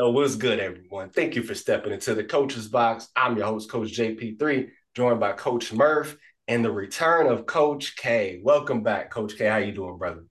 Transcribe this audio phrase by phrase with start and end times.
[0.00, 1.10] Yo, what's good, everyone?
[1.10, 3.10] Thank you for stepping into the coach's box.
[3.14, 6.16] I'm your host, Coach JP3, joined by Coach Murph
[6.48, 8.40] and the return of Coach K.
[8.42, 9.44] Welcome back, Coach K.
[9.44, 10.24] How you doing, brother?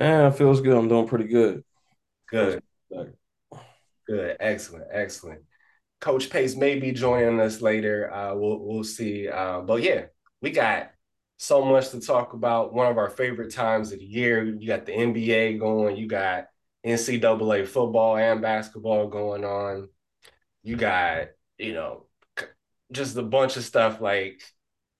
[0.00, 0.74] Man, it feels good.
[0.74, 1.62] I'm doing pretty good.
[2.30, 2.62] Good.
[4.06, 4.36] Good.
[4.40, 4.86] Excellent.
[4.90, 5.42] Excellent.
[6.00, 8.10] Coach Pace may be joining us later.
[8.10, 9.28] Uh, we'll we'll see.
[9.28, 10.06] Uh, but yeah,
[10.40, 10.92] we got
[11.36, 12.72] so much to talk about.
[12.72, 14.42] One of our favorite times of the year.
[14.42, 15.96] You got the NBA going.
[15.98, 16.46] You got
[16.84, 19.88] NCAA football and basketball going on.
[20.62, 22.06] You got, you know,
[22.92, 24.42] just a bunch of stuff like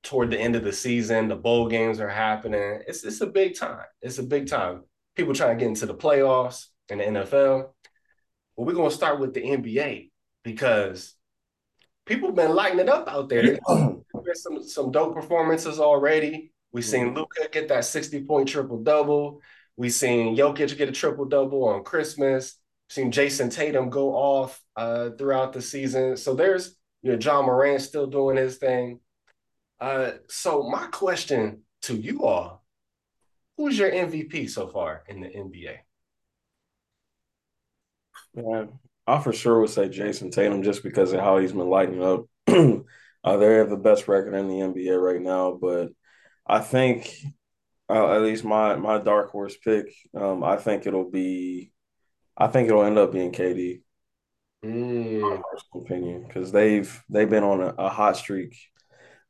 [0.02, 1.28] toward the end of the season.
[1.28, 2.82] The bowl games are happening.
[2.86, 3.84] It's it's a big time.
[4.02, 4.84] It's a big time.
[5.16, 7.70] People trying to get into the playoffs and the NFL.
[8.56, 10.10] Well, we're gonna start with the NBA
[10.42, 11.14] because
[12.06, 13.42] people have been lighting it up out there.
[13.42, 16.52] There's some some dope performances already.
[16.72, 17.22] We've seen mm-hmm.
[17.52, 19.40] Get that 60 point triple double.
[19.76, 22.56] We've seen Jokic get a triple double on Christmas.
[22.88, 26.16] Seen Jayson Tatum go off uh, throughout the season.
[26.16, 29.00] So there's you know Ja Morant still doing his thing.
[29.80, 32.64] Uh, so my question to you all:
[33.56, 35.76] Who's your MVP so far in the NBA?
[38.34, 38.64] Yeah,
[39.06, 42.26] I for sure would say Jayson Tatum just because of how he's been lighting up.
[42.46, 45.90] uh, they have the best record in the NBA right now, but
[46.46, 47.12] I think
[47.88, 49.94] uh, at least my my dark horse pick.
[50.14, 51.72] Um, I think it'll be,
[52.36, 53.82] I think it'll end up being KD.
[54.64, 55.20] Mm.
[55.20, 58.56] My personal opinion, because they've they've been on a, a, hot streak.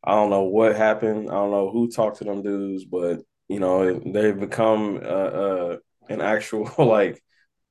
[0.02, 1.28] I don't know what happened.
[1.28, 5.77] I don't know who talked to them dudes, but you know they've become uh, uh,
[6.08, 7.20] an actual like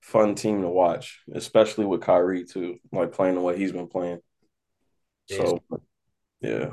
[0.01, 4.19] fun team to watch, especially with Kyrie too, like playing the way he's been playing.
[5.29, 5.63] So,
[6.41, 6.71] yeah,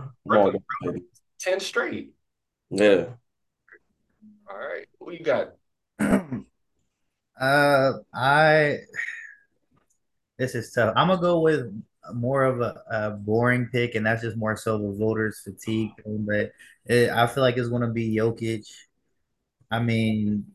[1.39, 2.15] ten straight.
[2.71, 3.11] Yeah,
[4.51, 4.87] all right.
[4.99, 5.53] Who you got?
[7.41, 8.79] uh, I.
[10.39, 10.95] This is tough.
[10.97, 11.73] I'm gonna go with
[12.15, 15.91] more of a, a boring pick, and that's just more so the voters' fatigue.
[16.05, 16.53] But
[16.87, 18.67] it, I feel like it's gonna be Jokic.
[19.71, 20.47] I mean,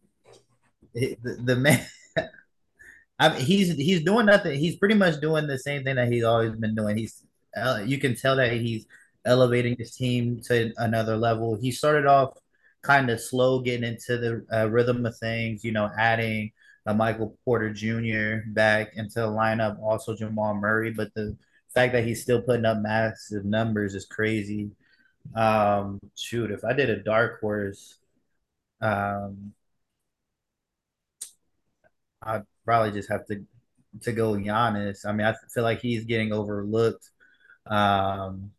[0.93, 1.85] it, the, the man.
[3.19, 4.59] I mean, he's he's doing nothing.
[4.59, 6.97] He's pretty much doing the same thing that he's always been doing.
[6.97, 7.23] He's
[7.55, 8.87] uh, you can tell that he's
[9.23, 11.55] elevating his team to another level.
[11.55, 12.37] He started off
[12.85, 16.51] kind of slow getting into the uh, rhythm of things, you know, adding
[16.93, 18.47] Michael Porter Jr.
[18.47, 20.91] back into the lineup, also Jamal Murray.
[20.91, 21.35] But the
[21.73, 24.71] fact that he's still putting up massive numbers is crazy.
[25.35, 27.97] Um, shoot, if I did a dark horse,
[28.81, 29.53] um,
[32.21, 33.45] I'd probably just have to
[34.01, 35.05] to go Giannis.
[35.05, 37.09] I mean, I feel like he's getting overlooked.
[37.65, 38.51] Um,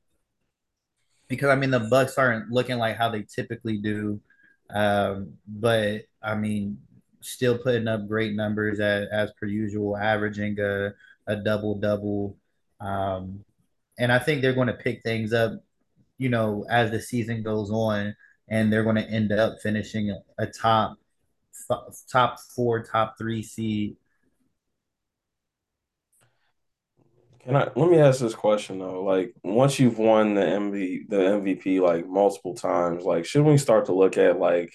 [1.29, 4.21] because I mean the Bucks aren't looking like how they typically do,
[4.71, 6.79] um, but I mean
[7.21, 10.95] still putting up great numbers as, as per usual, averaging a,
[11.27, 12.37] a double double,
[12.81, 13.45] um,
[13.99, 15.53] and I think they're going to pick things up,
[16.19, 18.15] you know, as the season goes on,
[18.49, 20.99] and they're going to end up finishing a, top
[22.13, 23.97] top four, top three seed
[27.47, 29.05] Can I let me ask this question though?
[29.05, 33.87] Like once you've won the MV the MVP like multiple times, like should we start
[33.87, 34.75] to look at like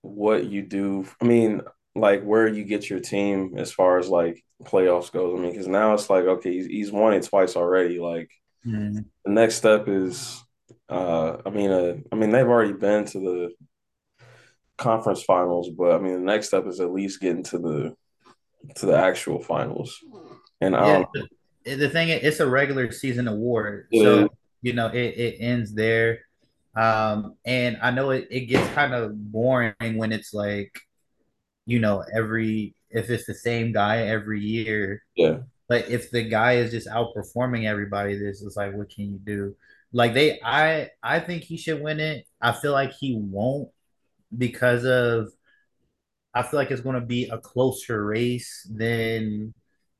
[0.00, 1.06] what you do?
[1.20, 1.62] I mean,
[1.94, 5.38] like where you get your team as far as like playoffs goes.
[5.38, 8.00] I mean, because now it's like okay, he's, he's won it twice already.
[8.00, 8.28] Like
[8.66, 9.04] mm.
[9.24, 10.42] the next step is,
[10.88, 13.50] uh, I mean, uh, I mean they've already been to the
[14.78, 17.94] conference finals, but I mean the next step is at least getting to the
[18.80, 20.00] to the actual finals.
[20.60, 21.22] And um, yeah
[21.64, 24.02] the thing is, it's a regular season award, yeah.
[24.02, 24.28] so
[24.62, 26.20] you know it, it ends there.
[26.74, 30.72] Um, and I know it, it gets kind of boring when it's like,
[31.66, 35.02] you know, every if it's the same guy every year.
[35.14, 35.38] Yeah.
[35.68, 39.56] But if the guy is just outperforming everybody, this is like, what can you do?
[39.92, 42.26] Like they, I, I think he should win it.
[42.40, 43.70] I feel like he won't
[44.36, 45.32] because of.
[46.34, 49.52] I feel like it's going to be a closer race than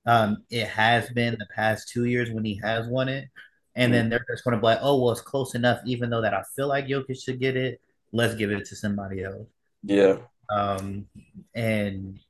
[0.07, 3.29] um, it has been the past two years when he has won it.
[3.75, 6.21] And then they're just going to be like, oh, well, it's close enough, even though
[6.21, 7.81] that I feel like Jokic should get it.
[8.13, 9.47] Let's give it to somebody else.
[9.83, 10.19] Yeah.
[10.55, 11.07] Um,
[11.55, 12.21] and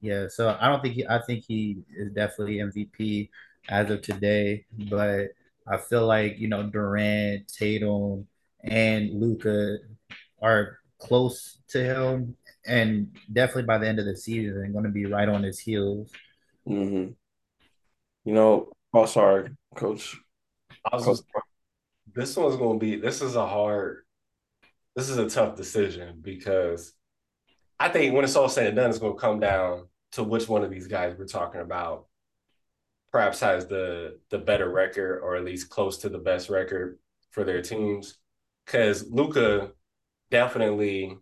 [0.00, 3.28] yeah, so I don't think he, I think he is definitely MVP
[3.68, 5.30] as of today, but
[5.66, 8.28] I feel like, you know, Durant, Tatum,
[8.62, 9.78] and Luka
[10.40, 12.36] are close to him
[12.66, 15.58] and definitely by the end of the season, they're going to be right on his
[15.58, 16.10] heels.
[16.68, 17.12] Mm-hmm.
[18.24, 20.16] You know, oh, sorry, coach.
[20.92, 21.24] Just,
[22.14, 24.04] this one's going to be, this is a hard,
[24.94, 26.92] this is a tough decision because
[27.78, 30.48] I think when it's all said and done, it's going to come down to which
[30.48, 32.06] one of these guys we're talking about
[33.12, 36.98] perhaps has the the better record or at least close to the best record
[37.30, 38.18] for their teams.
[38.66, 39.72] Cause Luka
[40.30, 41.16] definitely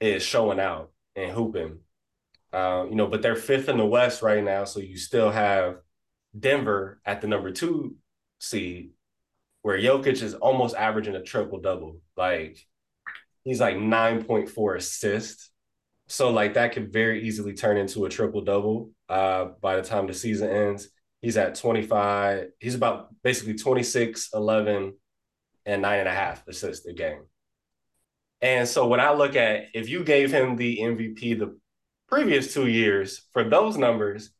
[0.00, 1.78] is showing out and hooping.
[2.52, 5.76] Uh, you know, but they're fifth in the West right now, so you still have
[6.38, 7.96] Denver at the number two
[8.38, 8.90] seed,
[9.62, 12.00] where Jokic is almost averaging a triple double.
[12.16, 12.66] Like
[13.44, 15.50] he's like 9.4 assists.
[16.08, 20.06] So like that could very easily turn into a triple double uh, by the time
[20.06, 20.88] the season ends.
[21.22, 22.48] He's at 25.
[22.58, 24.94] He's about basically 26, 11,
[25.66, 27.22] and nine and a half assists a game.
[28.42, 31.58] And so when I look at if you gave him the MVP the
[32.08, 34.30] previous two years for those numbers,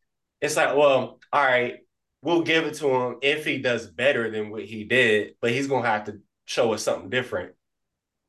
[0.40, 1.78] it's like, well, all right,
[2.22, 5.66] we'll give it to him if he does better than what he did, but he's
[5.66, 7.54] gonna have to show us something different.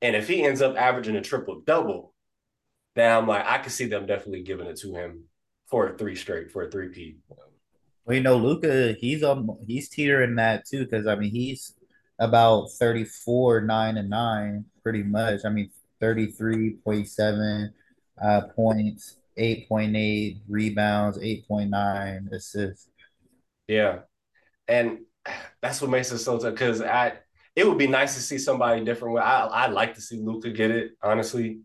[0.02, 2.14] And if he ends up averaging a triple double,
[2.96, 5.26] then I'm like, I could see them definitely giving it to him
[5.68, 7.18] for a three straight, for a three P.
[8.06, 11.74] Well, you know, Luka, he's on he's teetering that too, because I mean he's
[12.22, 15.42] about 34, 9 and 9, pretty much.
[15.44, 15.72] I mean,
[16.02, 17.70] 33.7
[18.24, 22.90] uh, points, 8.8 rebounds, 8.9 assists.
[23.68, 24.00] Yeah.
[24.68, 25.00] And
[25.62, 27.14] that's what makes it so tough because I
[27.56, 29.18] it would be nice to see somebody different.
[29.18, 31.62] I I'd like to see Luka get it, honestly.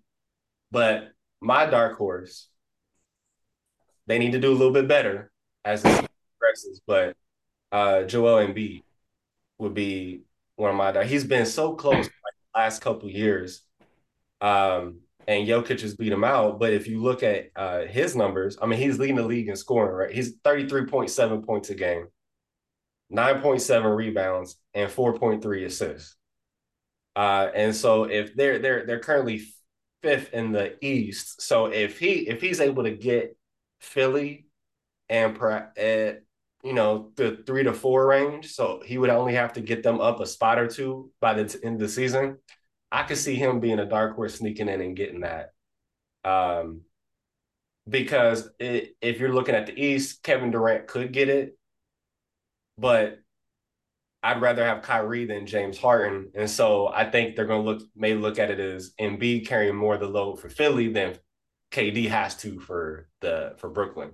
[0.71, 2.49] But my dark horse,
[4.07, 5.31] they need to do a little bit better
[5.65, 6.07] as it
[6.39, 6.81] progresses.
[6.87, 7.17] But
[7.73, 8.83] uh Joel Embiid
[9.59, 10.23] would be
[10.57, 13.63] one of my he's been so close like last couple years.
[14.41, 16.59] Um and Jokic has beat him out.
[16.59, 19.57] But if you look at uh, his numbers, I mean, he's leading the league in
[19.57, 20.15] scoring, right?
[20.15, 22.07] He's 33.7 points a game,
[23.13, 26.17] 9.7 rebounds, and 4.3 assists.
[27.15, 29.43] Uh, and so if they're they're they're currently
[30.03, 33.37] fifth in the East, so if he if he's able to get
[33.81, 34.47] Philly
[35.09, 35.39] and
[35.79, 36.23] at
[36.67, 40.01] you know the three to four range, so he would only have to get them
[40.01, 42.39] up a spot or two by the end of the season.
[42.91, 45.53] I could see him being a dark horse sneaking in and getting that.
[46.25, 46.83] Um,
[47.89, 51.57] because it, if you're looking at the East, Kevin Durant could get it,
[52.79, 53.21] but
[54.25, 57.83] I'd rather have Kyrie than James Harden, and so I think they're going to look
[57.95, 61.17] may look at it as Embiid carrying more of the load for Philly than
[61.71, 64.11] KD has to for the for Brooklyn.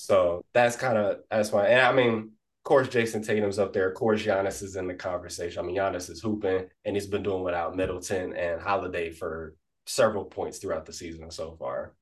[0.00, 3.86] So that's kind of that's why, and I mean, of course, Jayson Tatum's up there.
[3.86, 5.62] Of course, Giannis is in the conversation.
[5.62, 10.24] I mean, Giannis is hooping, and he's been doing without Middleton and Holiday for several
[10.24, 11.92] points throughout the season so far.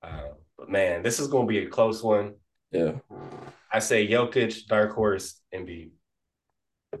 [0.00, 2.34] Uh, but man, this is going to be a close one.
[2.70, 2.92] Yeah.
[3.72, 5.90] I say Jokic, Dark Horse, Embiid.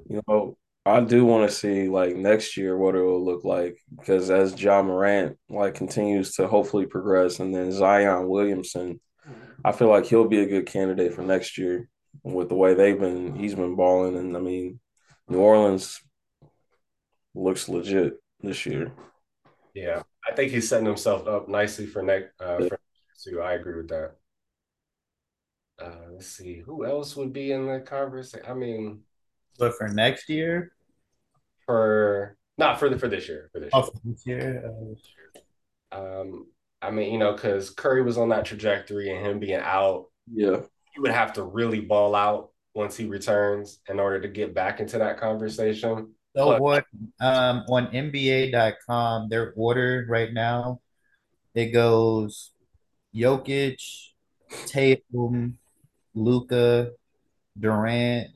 [0.08, 3.78] You know, I do want to see like next year what it will look like
[3.96, 8.98] because as Ja Morant like continues to hopefully progress, and then Zion Williamson,
[9.64, 11.88] I feel like he'll be a good candidate for next year
[12.22, 13.34] with the way they've been.
[13.34, 14.80] He's been balling, and I mean,
[15.28, 16.00] New Orleans
[17.34, 18.92] looks legit this year.
[19.74, 22.40] Yeah, I think he's setting himself up nicely for next.
[22.40, 22.68] Uh, yeah.
[22.68, 24.12] for, I agree with that.
[25.80, 28.46] Uh, let's see who else would be in the conversation.
[28.48, 29.00] I mean,
[29.58, 30.72] but for next year,
[31.66, 33.92] for not for the for this year for this oh, year.
[33.92, 34.72] For this year.
[35.92, 36.46] Uh, um,
[36.80, 40.60] I mean, you know, because Curry was on that trajectory and him being out, yeah,
[40.94, 44.80] he would have to really ball out once he returns in order to get back
[44.80, 46.14] into that conversation.
[46.36, 46.84] So but, what
[47.20, 50.80] um on NBA.com, their order right now,
[51.54, 52.52] it goes
[53.14, 53.82] Jokic,
[54.66, 55.58] Tatum,
[56.14, 56.92] Luka,
[57.58, 58.28] Durant,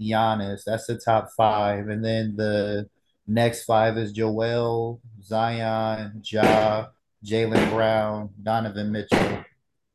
[0.00, 0.64] Giannis.
[0.64, 1.88] That's the top five.
[1.88, 2.88] And then the
[3.26, 6.88] next five is Joel, Zion, Ja,
[7.24, 9.44] Jaylen Brown, Donovan Mitchell.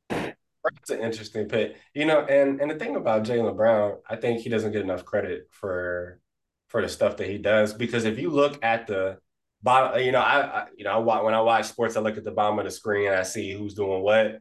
[0.10, 1.76] That's an interesting pick.
[1.94, 5.06] You know, and and the thing about Jaylen Brown, I think he doesn't get enough
[5.06, 6.20] credit for
[6.68, 9.18] for the stuff that he does because if you look at the
[9.62, 12.24] bottom, you know, I, I you know, I when I watch sports, I look at
[12.24, 14.40] the bottom of the screen and I see who's doing what.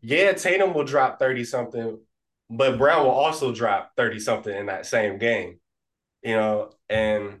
[0.00, 1.98] Yeah, Tatum will drop 30 something,
[2.50, 5.60] but Brown will also drop 30 something in that same game.
[6.22, 7.40] You know, and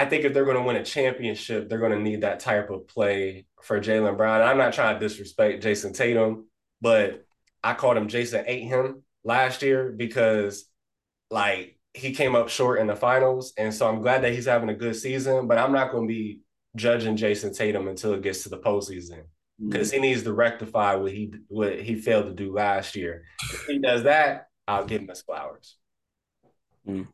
[0.00, 2.70] I think if they're going to win a championship, they're going to need that type
[2.70, 4.40] of play for Jaylen Brown.
[4.40, 6.46] I'm not trying to disrespect Jayson Tatum,
[6.80, 7.26] but
[7.62, 10.64] I called him Jason ate him last year because
[11.30, 13.52] like he came up short in the finals.
[13.58, 16.14] And so I'm glad that he's having a good season, but I'm not going to
[16.14, 16.40] be
[16.76, 19.24] judging Jayson Tatum until it gets to the postseason
[19.62, 20.02] because mm-hmm.
[20.02, 23.24] he needs to rectify what he what he failed to do last year.
[23.52, 25.76] If he does that, I'll give him his flowers.
[26.88, 27.06] Mm.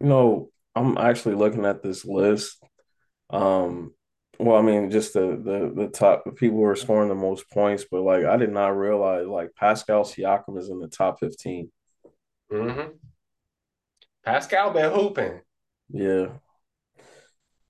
[0.00, 2.62] You know, I'm actually looking at this list.
[3.30, 3.94] Um,
[4.38, 7.48] Well, I mean, just the the the top the people who are scoring the most
[7.50, 11.70] points, but like I did not realize like Pascal Siakam is in the top fifteen.
[12.50, 12.90] Mm-hmm.
[14.24, 15.40] Pascal been hooping.
[15.88, 16.26] Yeah,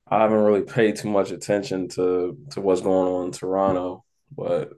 [0.08, 4.73] I haven't really paid too much attention to to what's going on in Toronto, but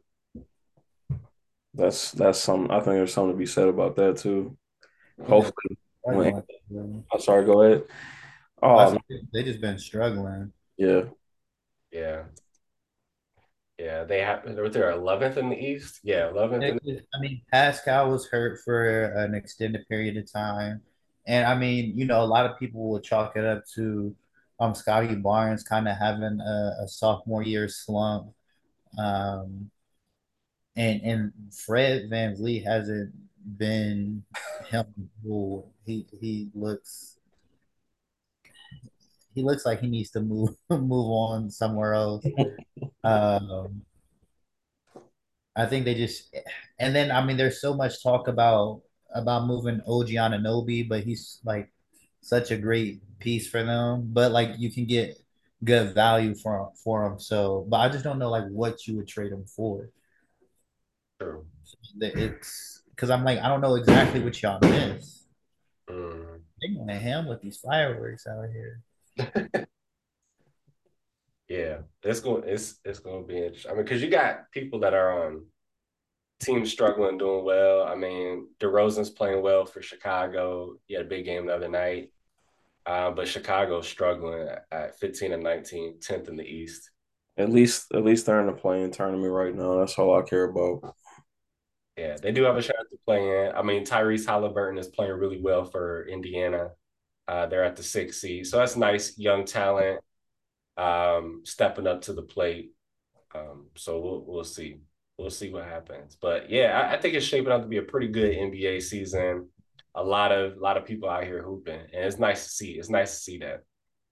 [1.73, 2.71] that's that's some.
[2.71, 4.57] I think there's something to be said about that too.
[5.25, 6.43] Hopefully, when,
[7.13, 7.45] I'm sorry.
[7.45, 7.85] Go ahead.
[8.63, 8.99] Oh,
[9.33, 10.53] they just been struggling.
[10.77, 11.03] Yeah.
[11.91, 12.25] Yeah.
[13.79, 14.43] Yeah, they have.
[14.45, 16.01] They're their eleventh in the East.
[16.03, 16.65] Yeah, eleventh.
[16.65, 20.81] I mean, Pascal was hurt for an extended period of time,
[21.27, 24.17] and I mean, you know, a lot of people will chalk it up to
[24.61, 28.33] um Scottie Barnes kind of having a, a, sophomore year slump,
[28.99, 29.71] um,
[30.75, 33.13] and and Fred VanVleet hasn't
[33.59, 34.25] been
[34.71, 34.87] him.
[35.85, 37.16] He he looks
[39.37, 42.25] he looks like he needs to move move on somewhere else.
[43.05, 43.83] Um,
[45.55, 46.35] I think they just,
[46.79, 48.83] and then I mean, there's so much talk about
[49.15, 51.71] about moving OG Anunoby, but he's like
[52.21, 54.09] such a great piece for them.
[54.13, 55.19] But like you can get
[55.63, 57.21] good value for for him.
[57.21, 59.91] So, but I just don't know like what you would trade him for.
[61.21, 61.45] True.
[62.01, 65.27] It's because I'm like I don't know exactly what y'all miss.
[65.89, 66.41] Mm.
[66.61, 68.83] They going to ham with these fireworks out here.
[71.49, 73.71] Yeah, it's going it's it's going to be interesting.
[73.71, 75.47] I mean, because you got people that are on
[76.41, 77.85] teams struggling, doing well.
[77.85, 80.75] I mean, DeRozan's play-in well for Chicago.
[80.87, 82.11] He had a big game the other night,
[82.85, 86.91] uh, but Chicago's struggling at 15 and 19, 10th in the East.
[87.39, 89.79] At least, at least they're in the playing tournament right now.
[89.79, 90.95] That's all I care about.
[91.97, 93.55] Yeah, they do have a chance to play in.
[93.55, 96.71] I mean, Tyrese Halliburton is playing really well for Indiana.
[97.29, 100.01] Uh, they're at the six seed, so that's nice young talent
[100.77, 102.73] um, stepping up to the plate.
[103.35, 104.79] Um, so we'll we'll see.
[105.19, 106.17] We'll see what happens.
[106.21, 109.49] But yeah, I, I, think it's shaping up to be a pretty good NBA season.
[109.95, 112.73] A lot of a lot of people out here hooping, and it's nice to see.
[112.73, 113.63] It's nice to see that,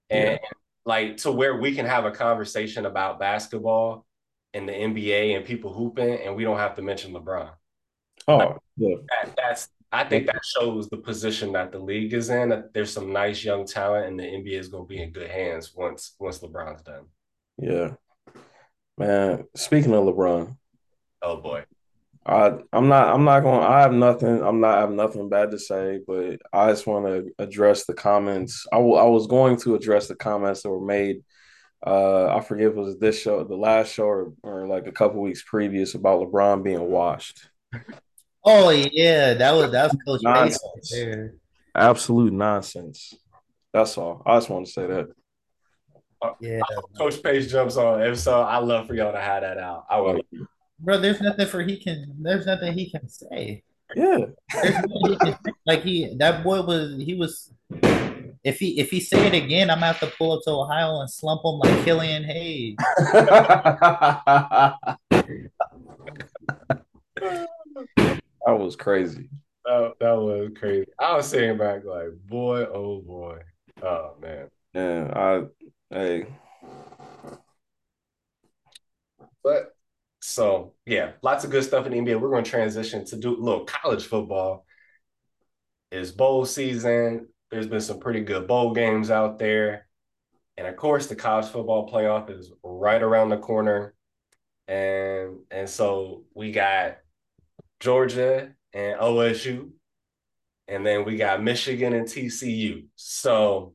[0.09, 0.49] and yeah.
[0.87, 4.07] like to where we can have a conversation about basketball
[4.55, 7.51] and the NBA and people hooping, and we don't have to mention LeBron.
[8.27, 8.97] Oh, like, yeah.
[9.11, 12.49] That, that's I think that shows the position that the league is in.
[12.49, 15.31] That there's some nice young talent, and the NBA is going to be in good
[15.31, 17.05] hands once once LeBron's done.
[17.59, 17.93] Yeah,
[18.99, 19.45] man.
[19.55, 20.57] Speaking of LeBron,
[21.23, 21.65] oh boy,
[22.27, 23.63] I I'm not I'm not going.
[23.63, 24.43] I have nothing.
[24.43, 27.95] I'm not I have nothing bad to say, but I just want to address the
[27.95, 28.67] comments.
[28.73, 31.23] I, w- I was going to address the comments that were made.
[31.87, 34.93] Uh, I forget if it was this show, the last show, or, or like a
[34.93, 37.47] couple weeks previous about LeBron being washed.
[38.45, 40.91] Oh yeah, that was that was Coach nonsense.
[40.91, 41.35] there.
[41.75, 43.15] Absolute nonsense.
[43.73, 44.23] That's all.
[44.27, 45.09] I just want to say that.
[46.41, 46.61] Yeah,
[46.97, 48.03] Coach Pace jumps on.
[48.03, 49.87] If so, I love for y'all to have that out.
[49.91, 50.21] I will.
[50.79, 52.15] Bro, there's nothing for he can.
[52.21, 53.63] There's nothing he can say.
[53.95, 54.27] Yeah,
[55.03, 55.37] he can,
[55.67, 57.53] like he that boy was he was.
[58.43, 61.01] If he if he say it again, I'm gonna have to pull up to Ohio
[61.01, 62.77] and slump him like Killian Hayes.
[68.47, 69.29] That was crazy.
[69.65, 70.87] That, that was crazy.
[70.99, 73.39] I was saying back like, boy, oh boy.
[73.83, 74.49] Oh man.
[74.75, 76.27] Yeah, I hey.
[79.43, 79.75] But
[80.21, 82.21] so yeah, lots of good stuff in the NBA.
[82.21, 84.67] We're going to transition to do a little college football.
[85.91, 87.29] It's bowl season.
[87.51, 89.87] There's been some pretty good bowl games out there.
[90.57, 93.95] And of course, the college football playoff is right around the corner.
[94.69, 96.99] And and so we got
[97.85, 99.71] Georgia and OSU.
[100.67, 102.87] And then we got Michigan and TCU.
[102.97, 103.75] So,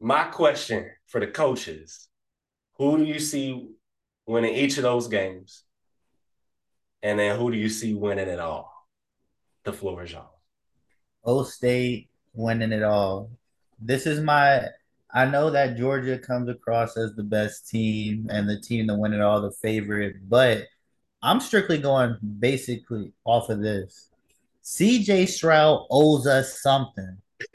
[0.00, 2.08] my question for the coaches
[2.76, 3.68] who do you see
[4.26, 5.62] winning each of those games?
[7.04, 8.88] And then who do you see winning it all?
[9.62, 10.24] The floor is yours.
[11.22, 13.30] O State winning it all.
[13.78, 14.66] This is my.
[15.12, 19.12] I know that Georgia comes across as the best team and the team to win
[19.12, 20.64] it all, the favorite, but
[21.24, 24.10] I'm strictly going basically off of this.
[24.62, 27.16] CJ Stroud owes us something.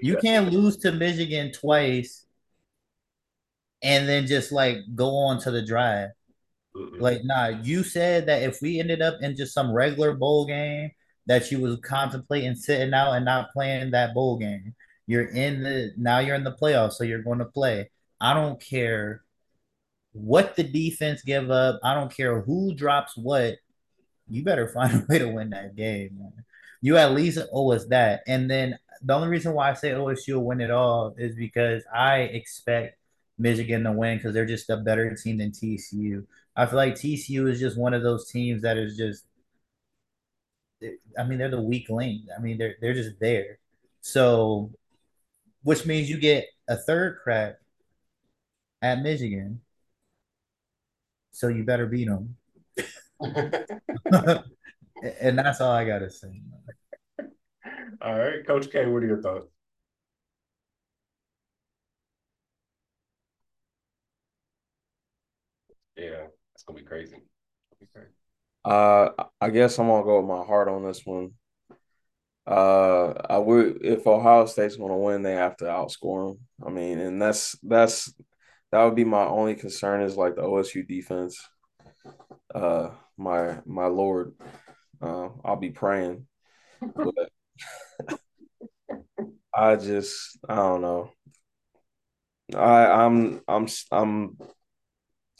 [0.00, 2.24] you can't lose to Michigan twice
[3.82, 6.10] and then just like go on to the drive.
[6.74, 10.90] Like, nah, you said that if we ended up in just some regular bowl game,
[11.26, 14.74] that you was contemplating sitting out and not playing that bowl game.
[15.06, 17.90] You're in the now you're in the playoffs, so you're going to play.
[18.20, 19.22] I don't care
[20.12, 21.80] what the defense give up.
[21.82, 23.56] I don't care who drops what.
[24.28, 26.44] You better find a way to win that game, man.
[26.80, 28.22] You at least owe us that.
[28.26, 31.82] And then the only reason why I say OSU will win it all is because
[31.92, 32.98] I expect
[33.38, 36.24] Michigan to win because they're just a better team than TCU.
[36.56, 39.24] I feel like TCU is just one of those teams that is just.
[41.18, 42.22] I mean, they're the weak link.
[42.36, 43.58] I mean, they're they're just there.
[44.00, 44.70] So,
[45.62, 47.56] which means you get a third crack
[48.82, 49.60] at Michigan.
[51.32, 52.36] So you better beat them.
[55.20, 56.40] and that's all I gotta say.
[58.00, 59.46] All right, Coach K, what are your thoughts?
[65.96, 67.16] Yeah, it's gonna be crazy.
[67.80, 68.12] Be crazy.
[68.64, 71.32] Uh, I guess I'm gonna go with my heart on this one.
[72.46, 76.40] Uh, I would if Ohio State's gonna win, they have to outscore them.
[76.64, 78.14] I mean, and that's that's
[78.72, 81.38] that would be my only concern is like the OSU defense.
[82.54, 84.34] Uh, my my lord,
[85.00, 86.26] uh, I'll be praying,
[86.94, 87.30] but
[89.54, 91.12] I just I don't know.
[92.54, 94.38] I I'm I'm I'm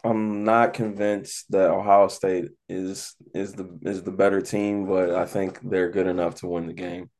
[0.04, 5.26] I'm not convinced that Ohio State is is the is the better team, but I
[5.26, 7.10] think they're good enough to win the game,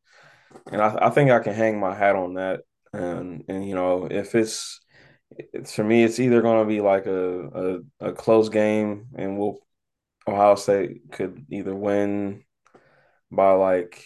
[0.73, 2.61] and I, I think I can hang my hat on that.
[2.93, 4.81] And and you know if it's
[5.66, 9.58] for me, it's either going to be like a, a a close game, and we'll
[10.26, 12.44] Ohio State could either win
[13.30, 14.04] by like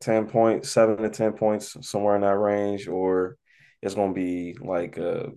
[0.00, 3.36] 10 points, seven to 10 points, somewhere in that range, or
[3.82, 5.30] it's going to be like a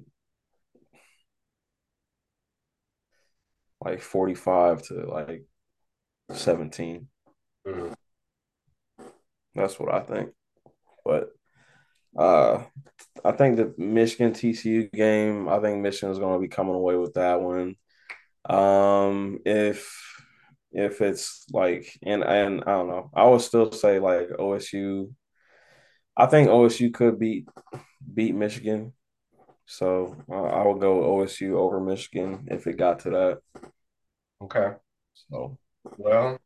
[3.81, 5.43] like 45 to like
[6.31, 7.07] 17.
[7.67, 7.93] Mm-hmm.
[9.55, 10.31] That's what I think.
[11.05, 11.29] But
[12.17, 12.63] uh
[13.25, 16.95] I think the Michigan TCU game, I think Michigan is going to be coming away
[16.97, 17.75] with that one.
[18.49, 19.89] Um if
[20.73, 25.13] if it's like and and I don't know, I would still say like OSU
[26.17, 27.47] I think OSU could beat
[28.13, 28.93] beat Michigan.
[29.65, 33.39] So uh, I would go OSU over Michigan if it got to that.
[34.41, 34.73] Okay.
[35.29, 35.57] So,
[35.97, 36.39] well,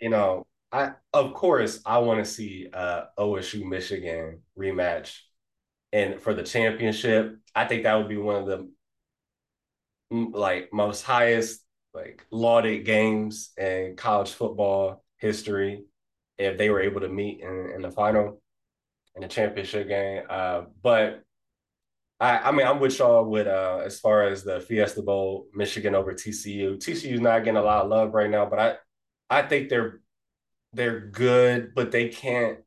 [0.00, 5.18] you know, I of course I want to see uh OSU Michigan rematch
[5.92, 7.36] and for the championship.
[7.54, 8.68] I think that would be one of the
[10.10, 15.84] like most highest like lauded games in college football history
[16.38, 18.40] if they were able to meet in, in the final
[19.16, 20.22] in the championship game.
[20.28, 21.22] Uh, but
[22.20, 25.94] I, I mean, I'm with y'all with uh, as far as the Fiesta Bowl, Michigan
[25.94, 26.76] over TCU.
[26.76, 28.74] TCU's not getting a lot of love right now, but I,
[29.30, 30.00] I think they're
[30.72, 32.58] they're good, but they can't.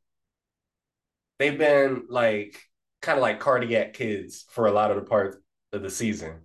[1.39, 2.61] They've been like
[3.01, 5.37] kind of like cardiac kids for a lot of the parts
[5.73, 6.41] of the season,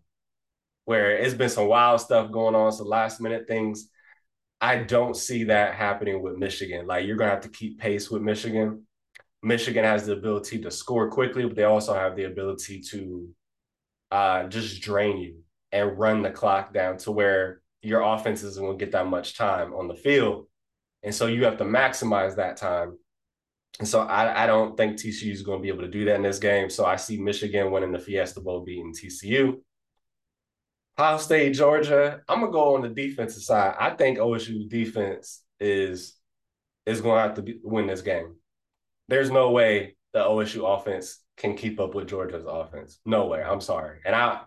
[0.84, 3.88] where it's been some wild stuff going on, some last minute things.
[4.60, 6.86] I don't see that happening with Michigan.
[6.86, 8.86] Like you're gonna have to keep pace with Michigan.
[9.42, 13.28] Michigan has the ability to score quickly, but they also have the ability to
[14.10, 15.40] uh, just drain you
[15.72, 19.74] and run the clock down to where your offense isn't to get that much time
[19.74, 20.46] on the field.
[21.06, 22.98] And so you have to maximize that time.
[23.78, 26.16] And so I, I don't think TCU is going to be able to do that
[26.16, 26.68] in this game.
[26.68, 29.54] So I see Michigan winning the Fiesta Bowl, beating TCU.
[30.98, 32.20] Ohio State, Georgia.
[32.28, 33.74] I'm gonna go on the defensive side.
[33.78, 36.14] I think OSU defense is
[36.86, 38.36] is going to have to be, win this game
[39.08, 42.98] there's no way the OSU offense can keep up with Georgia's offense.
[43.04, 43.42] No way.
[43.42, 43.98] I'm sorry.
[44.04, 44.42] And I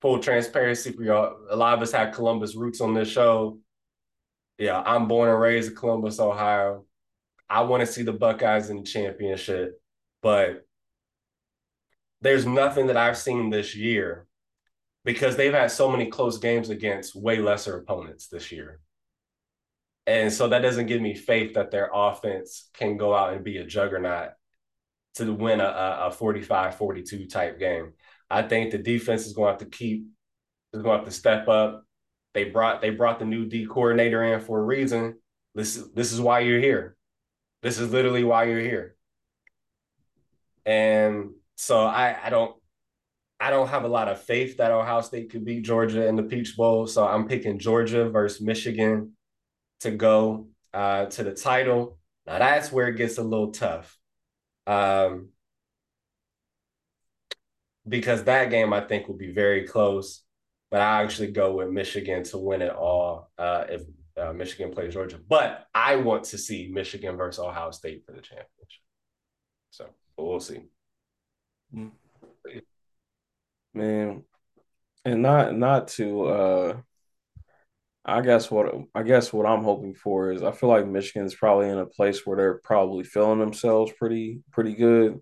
[0.00, 1.36] full transparency for y'all.
[1.50, 3.58] A lot of us have Columbus roots on this show.
[4.62, 6.84] Yeah, I'm born and raised in Columbus, Ohio.
[7.50, 9.82] I want to see the Buckeyes in the championship,
[10.22, 10.64] but
[12.20, 14.28] there's nothing that I've seen this year
[15.04, 18.78] because they've had so many close games against way lesser opponents this year.
[20.06, 23.56] And so that doesn't give me faith that their offense can go out and be
[23.56, 24.30] a juggernaut
[25.16, 27.94] to win a, a 45 42 type game.
[28.30, 30.06] I think the defense is going to have to keep,
[30.72, 31.84] is going to have to step up.
[32.34, 35.18] They brought they brought the new D coordinator in for a reason.
[35.54, 36.96] This is this is why you're here.
[37.62, 38.96] This is literally why you're here.
[40.64, 42.56] And so I I don't
[43.38, 46.22] I don't have a lot of faith that Ohio State could beat Georgia in the
[46.22, 46.86] Peach Bowl.
[46.86, 49.12] So I'm picking Georgia versus Michigan
[49.80, 51.98] to go uh, to the title.
[52.24, 53.98] Now that's where it gets a little tough.
[54.66, 55.30] Um,
[57.88, 60.22] because that game I think will be very close,
[60.72, 63.82] but I actually go with Michigan to win it all uh, if
[64.16, 65.18] uh, Michigan plays Georgia.
[65.28, 68.48] But I want to see Michigan versus Ohio State for the championship.
[69.70, 70.62] So we'll see.
[73.74, 74.24] Man,
[75.04, 76.76] and not not to uh
[78.04, 81.68] I guess what I guess what I'm hoping for is I feel like Michigan's probably
[81.68, 85.20] in a place where they're probably feeling themselves pretty pretty good.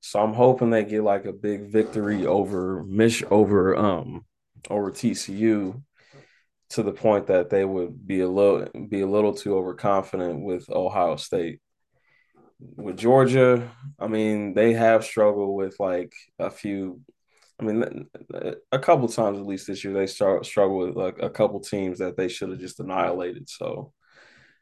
[0.00, 4.24] So I'm hoping they get like a big victory over Mich over um
[4.70, 5.82] over TCU
[6.70, 10.68] to the point that they would be a little be a little too overconfident with
[10.70, 11.60] Ohio State.
[12.76, 17.00] With Georgia, I mean, they have struggled with like a few
[17.60, 18.08] I mean,
[18.72, 21.98] a couple times at least this year they start struggle with like a couple teams
[21.98, 23.48] that they should have just annihilated.
[23.48, 23.92] So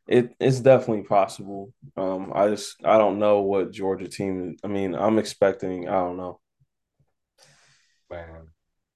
[0.06, 1.72] it it's definitely possible.
[1.96, 4.56] Um, I just I don't know what Georgia team.
[4.64, 5.88] I mean, I'm expecting.
[5.88, 6.40] I don't know.
[8.10, 8.48] Man,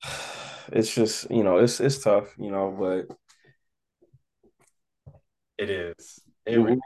[0.72, 3.16] it's just you know it's it's tough, you know, but
[5.58, 6.20] it is.
[6.46, 6.80] It really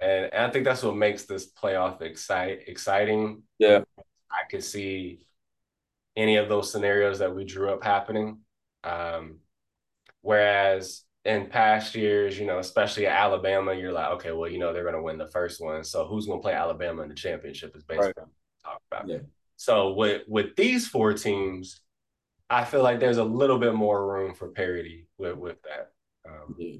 [0.00, 3.42] and, and I think that's what makes this playoff excite exciting.
[3.58, 3.82] Yeah,
[4.30, 5.26] I could see
[6.16, 8.40] any of those scenarios that we drew up happening.
[8.84, 9.38] Um,
[10.22, 14.72] whereas in past years, you know, especially at Alabama, you're like, okay, well, you know,
[14.72, 15.82] they're going to win the first one.
[15.84, 18.16] So who's going to play Alabama in the championship is basically right.
[18.16, 18.30] what I'm
[18.64, 19.08] talking about.
[19.08, 19.26] Yeah.
[19.56, 21.80] So with with these four teams,
[22.48, 25.92] I feel like there's a little bit more room for parity with with that.
[26.28, 26.78] Um, yeah.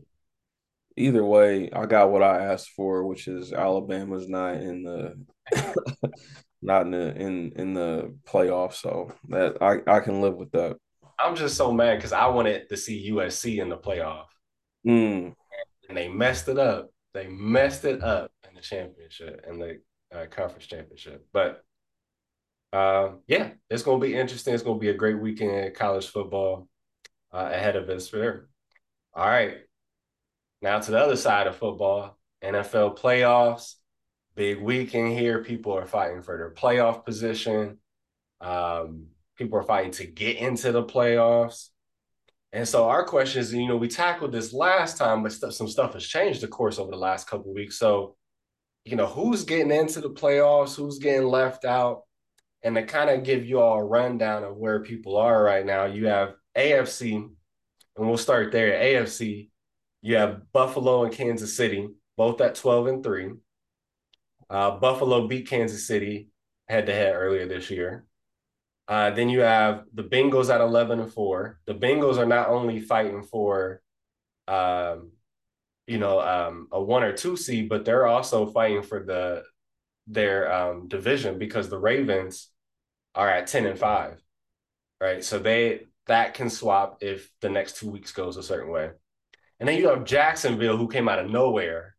[0.99, 5.27] Either way, I got what I asked for, which is Alabama's not in the
[6.63, 8.75] not in the in in the playoffs.
[8.75, 10.77] So that I I can live with that.
[11.19, 14.27] I'm just so mad because I wanted to see USC in the playoff,
[14.87, 15.35] mm.
[15.89, 16.91] and they messed it up.
[17.13, 19.81] They messed it up in the championship and the
[20.15, 21.27] uh, conference championship.
[21.33, 21.63] But
[22.77, 24.55] uh, yeah, it's going to be interesting.
[24.55, 26.69] It's going to be a great weekend college football
[27.33, 28.49] uh, ahead of us for sure.
[29.15, 29.59] All right,
[30.61, 33.75] now to the other side of football, NFL playoffs
[34.37, 35.43] big weekend here.
[35.43, 37.79] People are fighting for their playoff position.
[38.41, 41.71] Um, people are fighting to get into the playoffs.
[42.53, 45.69] And so our question is, you know, we tackled this last time, but st- some
[45.69, 47.79] stuff has changed, of course, over the last couple weeks.
[47.79, 48.17] So,
[48.85, 52.03] you know, who's getting into the playoffs, who's getting left out,
[52.63, 55.85] and to kind of give you all a rundown of where people are right now,
[55.85, 58.73] you have AFC, and we'll start there.
[58.73, 59.51] AFC,
[60.03, 63.33] you have Buffalo and Kansas City, both at 12 and 3.
[64.49, 66.29] Uh, Buffalo beat Kansas City
[66.69, 68.07] head to head earlier this year.
[68.89, 71.61] Uh, then you have the Bengals at 11 and 4.
[71.67, 73.83] The Bengals are not only fighting for,
[74.47, 75.11] um,
[75.87, 79.43] you know, um, a one or two seed, but they're also fighting for the
[80.07, 82.51] their um, division because the Ravens
[83.15, 84.23] are at 10 and 5.
[85.01, 85.25] Right.
[85.25, 88.91] So they that can swap if the next two weeks goes a certain way.
[89.59, 91.97] And then you have Jacksonville, who came out of nowhere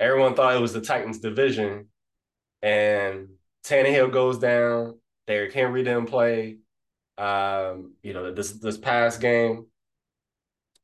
[0.00, 1.88] everyone thought it was the Titans division,
[2.62, 3.28] and
[3.64, 4.98] Tannehill goes down.
[5.26, 6.56] Derrick Henry didn't play.
[7.18, 9.66] Um, you know this this past game,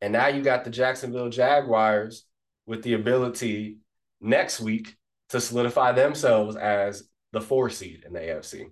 [0.01, 2.27] and now you got the Jacksonville Jaguars
[2.67, 3.79] with the ability
[4.21, 4.97] next week
[5.31, 8.67] to solidify themselves as the four seed in the AFC.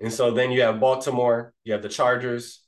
[0.00, 2.64] And so then you have Baltimore, you have the Chargers.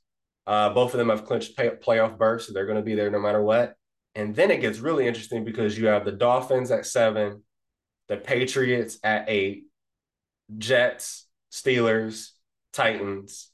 [0.46, 3.10] Uh, both of them have clinched pay- playoff berths, so they're going to be there
[3.10, 3.76] no matter what.
[4.14, 7.44] And then it gets really interesting because you have the Dolphins at seven,
[8.08, 9.66] the Patriots at eight,
[10.58, 12.30] Jets, Steelers,
[12.72, 13.50] Titans,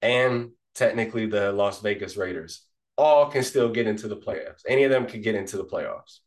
[0.00, 2.64] and technically the Las Vegas Raiders.
[2.96, 4.62] All can still get into the playoffs.
[4.68, 6.20] Any of them can get into the playoffs.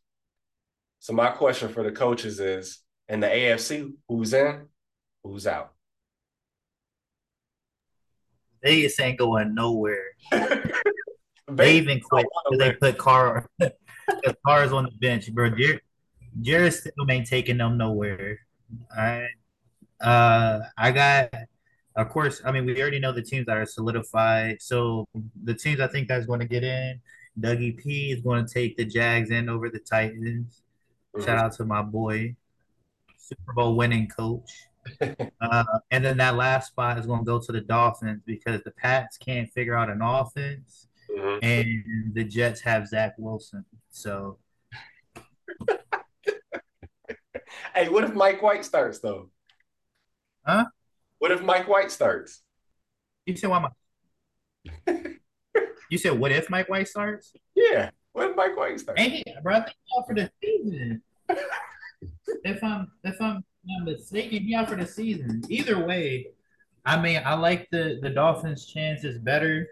[1.00, 4.66] So my question for the coaches is in the AFC, who's in,
[5.22, 5.72] who's out?
[8.62, 10.04] Vegas ain't going nowhere.
[11.50, 12.26] They even quit
[12.58, 13.46] they put Carr
[14.46, 15.50] cars on the bench, bro.
[15.50, 15.80] Jer-
[16.40, 18.38] Jarrett still ain't taking them nowhere.
[18.96, 19.26] I
[20.00, 21.30] uh I got
[21.96, 24.60] of course, I mean we already know the teams that are solidified.
[24.60, 25.08] So
[25.42, 27.00] the teams I think that's going to get in,
[27.40, 30.62] Dougie P is going to take the Jags in over the Titans.
[31.18, 31.26] Mm-hmm.
[31.26, 32.36] Shout out to my boy,
[33.16, 34.50] Super Bowl winning coach.
[35.40, 38.70] uh, and then that last spot is going to go to the Dolphins because the
[38.70, 41.38] Pats can't figure out an offense mm-hmm.
[41.42, 43.64] and the Jets have Zach Wilson.
[43.90, 44.38] So,
[47.74, 49.30] hey, what if Mike White starts though?
[50.46, 50.66] Huh?
[51.18, 52.42] What if Mike White starts?
[53.26, 53.68] You said why?
[54.86, 54.94] My...
[55.90, 57.32] you said what if Mike White starts?
[57.54, 57.90] Yeah.
[58.12, 59.00] What if Mike White starts?
[59.00, 59.76] Hey, bro, I think
[60.06, 61.02] for the season.
[62.44, 65.42] If I'm if I'm not mistaken, he out for the season.
[65.48, 66.28] Either way,
[66.84, 69.68] I mean, I like the the Dolphins' chances better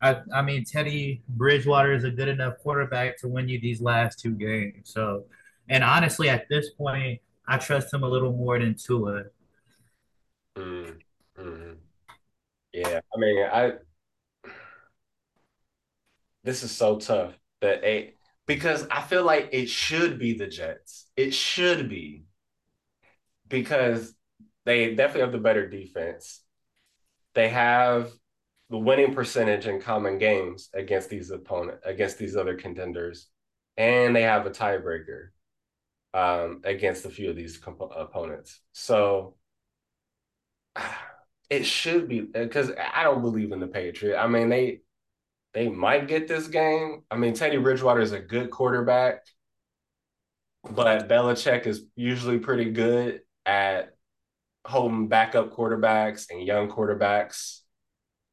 [0.00, 4.20] I, I mean, Teddy Bridgewater is a good enough quarterback to win you these last
[4.20, 4.92] two games.
[4.92, 5.24] So,
[5.68, 9.24] and honestly, at this point, I trust him a little more than Tua.
[10.56, 10.98] Mm,
[11.38, 11.76] mm.
[12.72, 13.72] Yeah, I mean, I
[16.44, 18.14] this is so tough that a
[18.48, 21.06] because I feel like it should be the Jets.
[21.16, 22.24] It should be
[23.46, 24.14] because
[24.64, 26.42] they definitely have the better defense.
[27.34, 28.10] They have
[28.70, 33.28] the winning percentage in common games against these opponent against these other contenders,
[33.76, 35.28] and they have a tiebreaker
[36.14, 38.60] um, against a few of these comp- opponents.
[38.72, 39.36] So
[41.50, 44.18] it should be because I don't believe in the Patriot.
[44.18, 44.80] I mean they
[45.54, 47.02] they might get this game.
[47.10, 49.26] I mean Teddy Bridgewater is a good quarterback,
[50.70, 53.94] but Belichick is usually pretty good at
[54.64, 57.60] holding backup quarterbacks and young quarterbacks.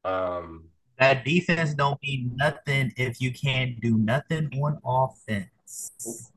[0.03, 0.65] Um,
[0.97, 6.31] that defense don't mean nothing if you can't do nothing on offense.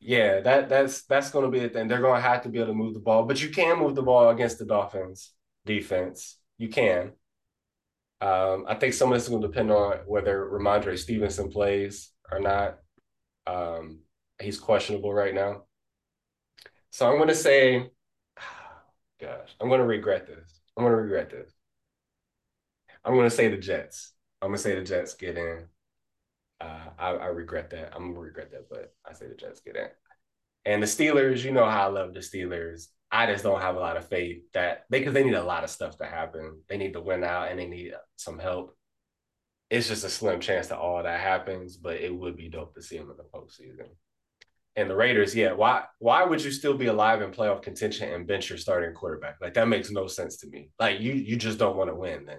[0.00, 1.88] Yeah, that that's that's going to be the thing.
[1.88, 3.94] They're going to have to be able to move the ball, but you can move
[3.94, 5.32] the ball against the Dolphins
[5.66, 6.38] defense.
[6.58, 7.12] You can.
[8.20, 12.10] Um, I think some of this is going to depend on whether Rhamondre Stevenson plays
[12.30, 12.78] or not.
[13.46, 14.00] Um,
[14.40, 15.62] he's questionable right now.
[16.90, 17.90] So I'm going to say,
[19.20, 20.60] gosh, I'm going to regret this.
[20.76, 21.50] I'm going to regret this.
[23.04, 24.12] I'm going to say the Jets.
[24.42, 25.66] I'm going to say the Jets get in.
[26.60, 27.92] Uh, I, I, regret that.
[27.96, 29.88] I'm gonna regret that, but I say the Jets get in.
[30.66, 32.88] And the Steelers, you know how I love the Steelers.
[33.12, 35.64] I just don't have a lot of faith that they because they need a lot
[35.64, 36.62] of stuff to happen.
[36.68, 38.76] They need to win out and they need some help.
[39.68, 42.82] It's just a slim chance that all that happens, but it would be dope to
[42.82, 43.88] see them in the postseason.
[44.76, 48.26] And the Raiders, yeah, why why would you still be alive in playoff contention and
[48.26, 49.36] bench your starting quarterback?
[49.40, 50.70] Like that makes no sense to me.
[50.78, 52.38] Like you you just don't want to win then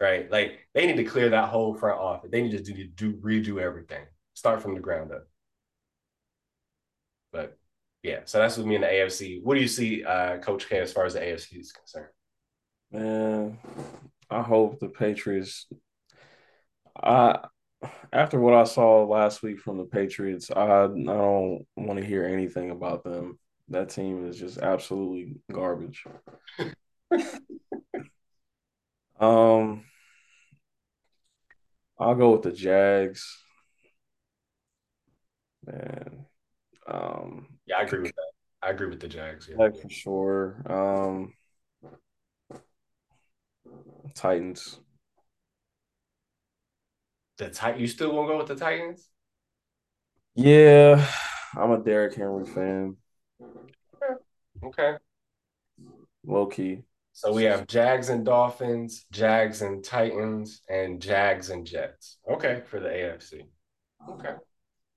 [0.00, 0.30] right?
[0.30, 2.30] Like they need to clear that whole front office.
[2.30, 4.04] They need to do, do redo everything,
[4.34, 5.26] start from the ground up.
[8.06, 9.40] Yeah, so that's with me in the AFC.
[9.42, 12.06] What do you see, uh, Coach K, as far as the AFC is concerned?
[12.92, 13.58] Man,
[14.30, 15.66] I hope the Patriots.
[17.02, 17.40] I
[18.12, 22.24] after what I saw last week from the Patriots, I I don't want to hear
[22.24, 23.40] anything about them.
[23.70, 26.04] That team is just absolutely garbage.
[29.18, 29.84] Um,
[31.98, 33.42] I'll go with the Jags.
[35.66, 36.26] Man,
[36.86, 38.32] um, yeah, I agree with that.
[38.62, 39.48] I agree with the Jags.
[39.48, 40.62] Yeah, for sure.
[40.66, 41.32] Um,
[44.14, 44.80] Titans.
[47.38, 49.08] The Tit- you still gonna go with the Titans?
[50.34, 51.06] Yeah,
[51.54, 52.96] I'm a Derrick Henry fan.
[54.62, 54.96] Okay.
[56.24, 56.82] Low key.
[57.12, 62.18] So we have Jags and Dolphins, Jags and Titans, and Jags and Jets.
[62.30, 63.44] Okay, for the AFC.
[64.08, 64.34] Okay.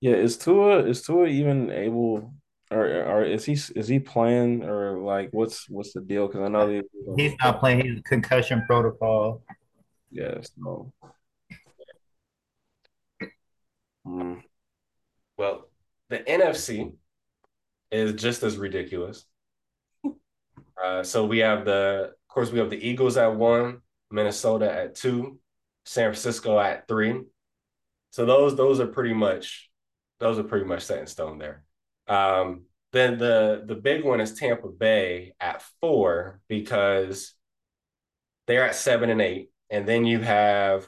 [0.01, 2.33] Yeah, is Tua is Tua even able,
[2.71, 6.27] or or is he is he playing, or like what's what's the deal?
[6.27, 6.81] Because I know he,
[7.17, 7.85] he's not playing.
[7.85, 9.41] He's concussion protocol.
[10.11, 10.51] Yes.
[10.57, 10.91] No.
[14.05, 14.41] Mm.
[15.37, 15.69] Well,
[16.09, 16.93] the NFC
[17.91, 19.25] is just as ridiculous.
[20.81, 24.95] Uh, so we have the, of course, we have the Eagles at one, Minnesota at
[24.95, 25.37] two,
[25.83, 27.21] San Francisco at three.
[28.11, 29.69] So those those are pretty much
[30.21, 31.65] those are pretty much set in stone there.
[32.09, 37.35] Um, then the the big one is Tampa Bay at four because
[38.47, 40.87] they're at seven and eight, and then you have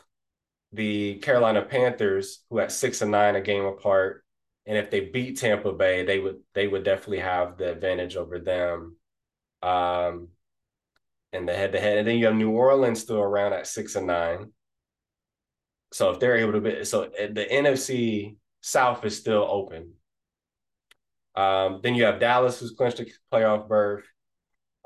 [0.74, 4.24] the Carolina Panthers who at six and nine a game apart.
[4.66, 8.40] And if they beat Tampa Bay, they would they would definitely have the advantage over
[8.40, 8.96] them
[9.62, 10.30] um,
[11.34, 12.00] in the head to head.
[12.00, 14.54] And then you have New Orleans still around at six and nine.
[15.94, 19.94] So if they're able to be, so the NFC South is still open.
[21.36, 24.06] Um, then you have Dallas, who's clinched a playoff berth.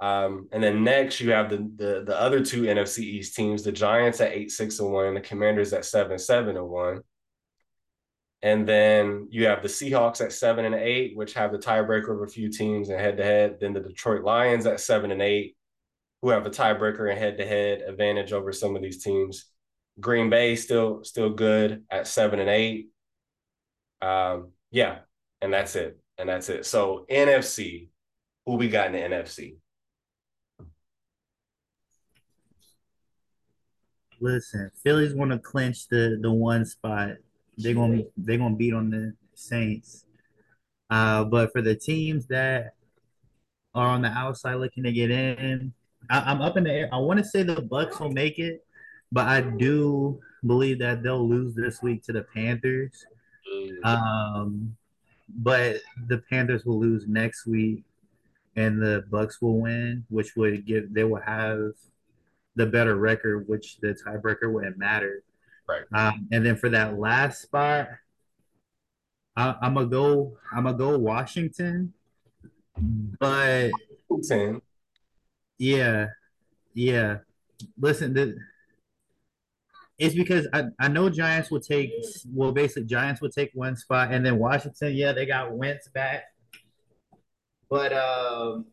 [0.01, 3.71] Um, and then next you have the, the the other two NFC East teams, the
[3.71, 7.01] Giants at eight six and one, and the Commanders at seven seven and one.
[8.41, 12.27] And then you have the Seahawks at seven and eight, which have the tiebreaker of
[12.27, 13.57] a few teams and head to head.
[13.59, 15.55] Then the Detroit Lions at seven and eight,
[16.21, 19.45] who have a tiebreaker and head to head advantage over some of these teams.
[19.99, 22.89] Green Bay still still good at seven and eight.
[24.01, 24.99] Um, yeah,
[25.41, 25.97] and that's it.
[26.17, 26.65] And that's it.
[26.65, 27.89] So NFC,
[28.45, 29.55] who we got in the NFC?
[34.21, 37.17] Listen, Philly's want to clinch the the one spot
[37.57, 40.05] they're gonna they're gonna beat on the Saints.
[40.89, 42.75] Uh, but for the teams that
[43.73, 45.73] are on the outside looking to get in,
[46.09, 46.89] I, am up in the air.
[46.91, 48.65] I want to say the Bucs will make it,
[49.11, 53.05] but I do believe that they'll lose this week to the Panthers.
[53.83, 54.75] Um,
[55.29, 57.83] but the Panthers will lose next week,
[58.55, 61.71] and the Bucs will win, which would give they will have
[62.55, 65.23] the better record, which the tiebreaker wouldn't matter.
[65.67, 65.83] Right.
[65.93, 67.89] Um, and then for that last spot,
[69.35, 70.37] I, I'm gonna go.
[70.51, 71.93] I'm gonna go Washington.
[73.19, 73.71] But
[74.27, 74.61] Ten.
[75.57, 76.07] yeah,
[76.73, 77.17] yeah.
[77.79, 78.37] Listen, the,
[79.97, 81.91] it's because I, I know Giants will take
[82.33, 86.23] well basically Giants will take one spot and then Washington, yeah, they got Wentz back.
[87.69, 88.65] But um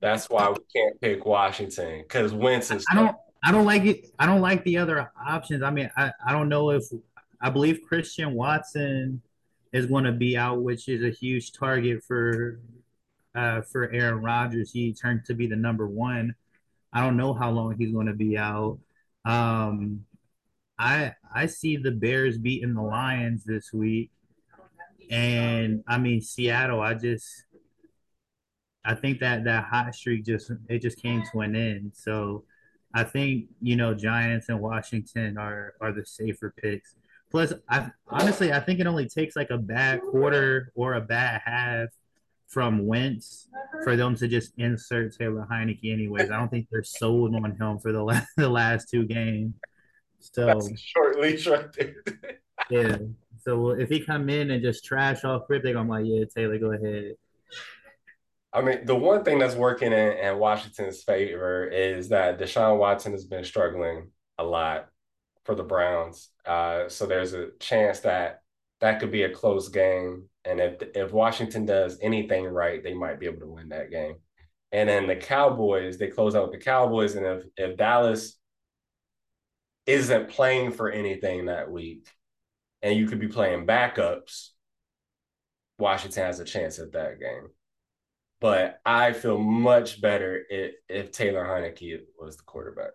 [0.00, 2.84] That's why we can't pick Washington because Wentz is.
[2.90, 4.10] I don't I don't like it.
[4.18, 5.62] I don't like the other options.
[5.62, 6.84] I mean, I, I don't know if
[7.40, 9.22] I believe Christian Watson
[9.72, 12.60] is going to be out, which is a huge target for
[13.34, 14.72] uh, for Aaron Rodgers.
[14.72, 16.34] He turned to be the number one.
[16.92, 18.78] I don't know how long he's going to be out.
[19.26, 20.04] Um,
[20.78, 24.10] I I see the Bears beating the Lions this week,
[25.10, 26.80] and I mean Seattle.
[26.80, 27.44] I just
[28.84, 31.92] I think that that hot streak just it just came to an end.
[31.94, 32.44] So
[32.94, 36.94] I think you know Giants and Washington are are the safer picks.
[37.30, 41.42] Plus, I honestly I think it only takes like a bad quarter or a bad
[41.44, 41.88] half
[42.48, 43.48] from Wentz
[43.84, 45.92] for them to just insert Taylor Heinicke.
[45.92, 49.54] Anyways, I don't think they're sold on him for the last the last two games.
[50.20, 51.94] So That's a short leash right there.
[52.70, 52.96] yeah.
[53.42, 56.24] So if he come in and just trash off rip, they're gonna be like, yeah,
[56.34, 57.14] Taylor, go ahead.
[58.52, 63.12] I mean, the one thing that's working in, in Washington's favor is that Deshaun Watson
[63.12, 64.88] has been struggling a lot
[65.44, 66.30] for the Browns.
[66.44, 68.40] Uh, so there's a chance that
[68.80, 70.28] that could be a close game.
[70.46, 74.16] And if if Washington does anything right, they might be able to win that game.
[74.72, 77.14] And then the Cowboys, they close out with the Cowboys.
[77.14, 78.38] And if if Dallas
[79.86, 82.08] isn't playing for anything that week,
[82.82, 84.50] and you could be playing backups,
[85.78, 87.48] Washington has a chance at that game.
[88.40, 92.90] But I feel much better if, if Taylor Heinicke was the quarterback.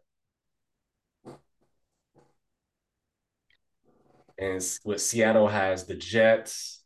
[4.38, 6.81] And with Seattle has the Jets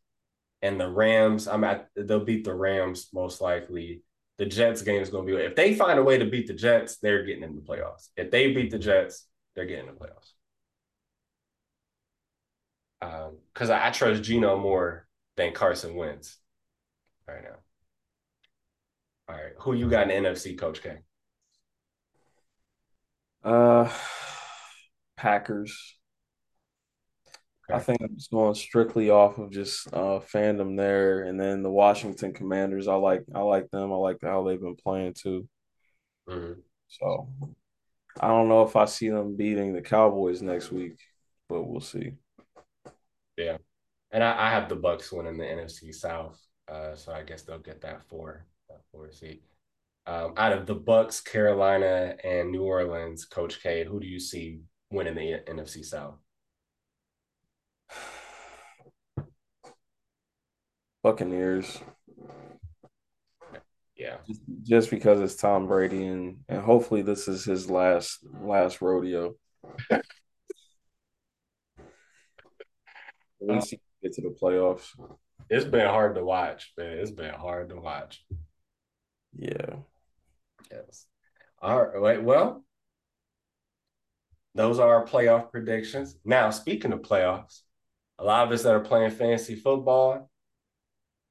[0.66, 1.48] and the Rams.
[1.48, 4.02] I'm at they'll beat the Rams most likely.
[4.38, 6.54] The Jets game is going to be if they find a way to beat the
[6.54, 8.10] Jets, they're getting in the playoffs.
[8.18, 10.32] If they beat the Jets, they're getting in the playoffs.
[13.54, 16.38] Because um, I, I trust Geno more than Carson Wentz
[17.28, 17.58] right now.
[19.30, 19.54] All right.
[19.60, 20.98] Who you got in the NFC, Coach K?
[23.44, 23.90] Uh,
[25.16, 25.96] Packers.
[27.70, 27.78] Okay.
[27.78, 31.72] I think I'm just going strictly off of just uh, fandom there, and then the
[31.72, 32.88] Washington Commanders.
[32.88, 33.92] I like I like them.
[33.92, 35.48] I like how they've been playing too.
[36.30, 36.60] Mm-hmm.
[36.88, 37.30] So
[38.20, 41.00] I don't know if I see them beating the Cowboys next week,
[41.50, 42.14] but we'll see.
[43.36, 43.58] Yeah,
[44.12, 46.40] and I, I have the Bucs winning the NFC South,
[46.72, 48.46] uh, so I guess they'll get that four
[48.92, 49.42] four seed.
[50.08, 54.60] Um, out of the Bucs, Carolina, and New Orleans, Coach K, who do you see
[54.92, 56.20] winning the NFC South?
[61.06, 61.84] Buccaneers.
[63.96, 64.18] Yeah.
[64.64, 69.36] Just, because it's Tom Brady and and hopefully this is his last last rodeo.
[69.92, 70.02] At
[73.40, 74.88] least he get to the playoffs.
[75.48, 76.98] It's been hard to watch, man.
[76.98, 78.26] It's been hard to watch.
[79.38, 79.76] Yeah.
[80.72, 81.06] Yes.
[81.62, 82.24] All right.
[82.24, 82.66] Well,
[84.56, 86.16] those are our playoff predictions.
[86.26, 87.62] Now, speaking of playoffs,
[88.18, 90.32] a lot of us that are playing fantasy football,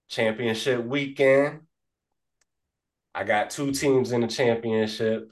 [0.08, 1.60] championship weekend.
[3.14, 5.30] I got two teams in the championship,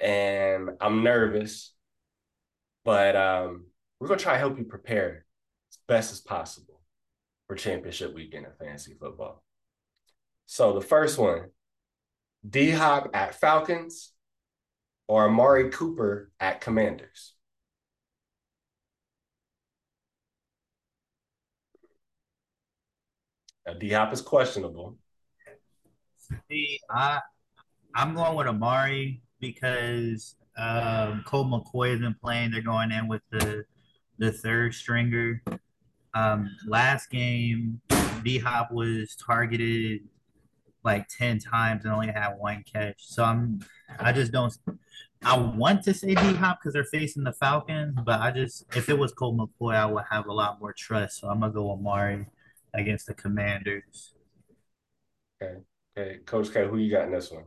[0.00, 1.74] and I'm nervous,
[2.84, 3.66] but um,
[4.00, 5.26] we're gonna try to help you prepare
[5.70, 6.80] as best as possible
[7.46, 9.42] for championship weekend of fantasy football.
[10.46, 11.50] So the first one,
[12.48, 14.12] D Hop at Falcons
[15.08, 17.35] or Amari Cooper at Commanders?
[23.74, 24.96] D Hop is questionable.
[26.50, 27.20] See, I
[27.94, 32.50] I'm going with Amari because um, Colt McCoy isn't playing.
[32.50, 33.64] They're going in with the
[34.18, 35.42] the third stringer.
[36.14, 37.80] Um, last game,
[38.22, 40.00] D Hop was targeted
[40.84, 43.04] like 10 times and only had one catch.
[43.04, 43.60] So I'm
[43.98, 44.56] I just don't
[45.24, 48.88] I want to say D Hop because they're facing the Falcons, but I just if
[48.88, 51.20] it was Colt McCoy, I would have a lot more trust.
[51.20, 52.26] So I'm gonna go Amari
[52.76, 54.14] against the Commanders.
[55.42, 55.60] Okay.
[55.96, 56.18] Okay.
[56.24, 57.44] Coach K, who you got in this one?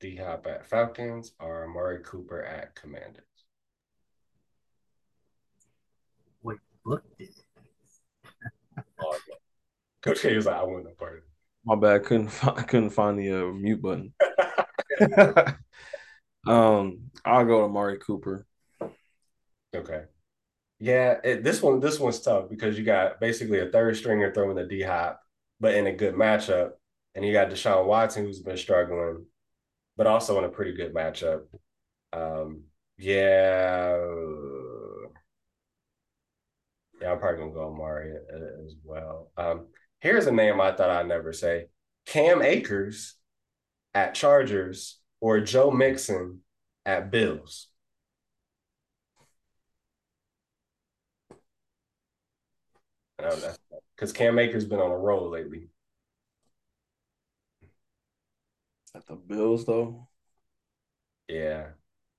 [0.00, 3.24] D Hop at Falcons or Amari Cooper at Commanders?
[6.42, 7.02] Wait, look.
[9.00, 9.18] oh,
[10.02, 11.24] Coach K was like, I want no part of it.
[11.64, 12.04] My bad.
[12.04, 14.12] Couldn't find, couldn't find the uh, mute button.
[16.46, 18.46] um, I'll go to Amari Cooper.
[19.74, 20.04] Okay.
[20.80, 24.56] Yeah, it, this one this one's tough because you got basically a third stringer throwing
[24.56, 25.20] the D hop,
[25.60, 26.72] but in a good matchup,
[27.14, 29.26] and you got Deshaun Watson who's been struggling,
[29.96, 31.42] but also in a pretty good matchup.
[32.12, 32.64] Um,
[32.98, 33.96] yeah,
[37.00, 38.12] yeah, I'm probably gonna go Amari
[38.66, 39.30] as well.
[39.36, 39.66] Um,
[40.00, 41.66] here's a name I thought I'd never say:
[42.06, 43.14] Cam Akers
[43.94, 46.40] at Chargers or Joe Mixon
[46.86, 47.68] at Bills.
[53.18, 55.68] Because Cam Akers been on a roll lately.
[58.94, 60.08] At the Bills, though.
[61.28, 61.68] Yeah,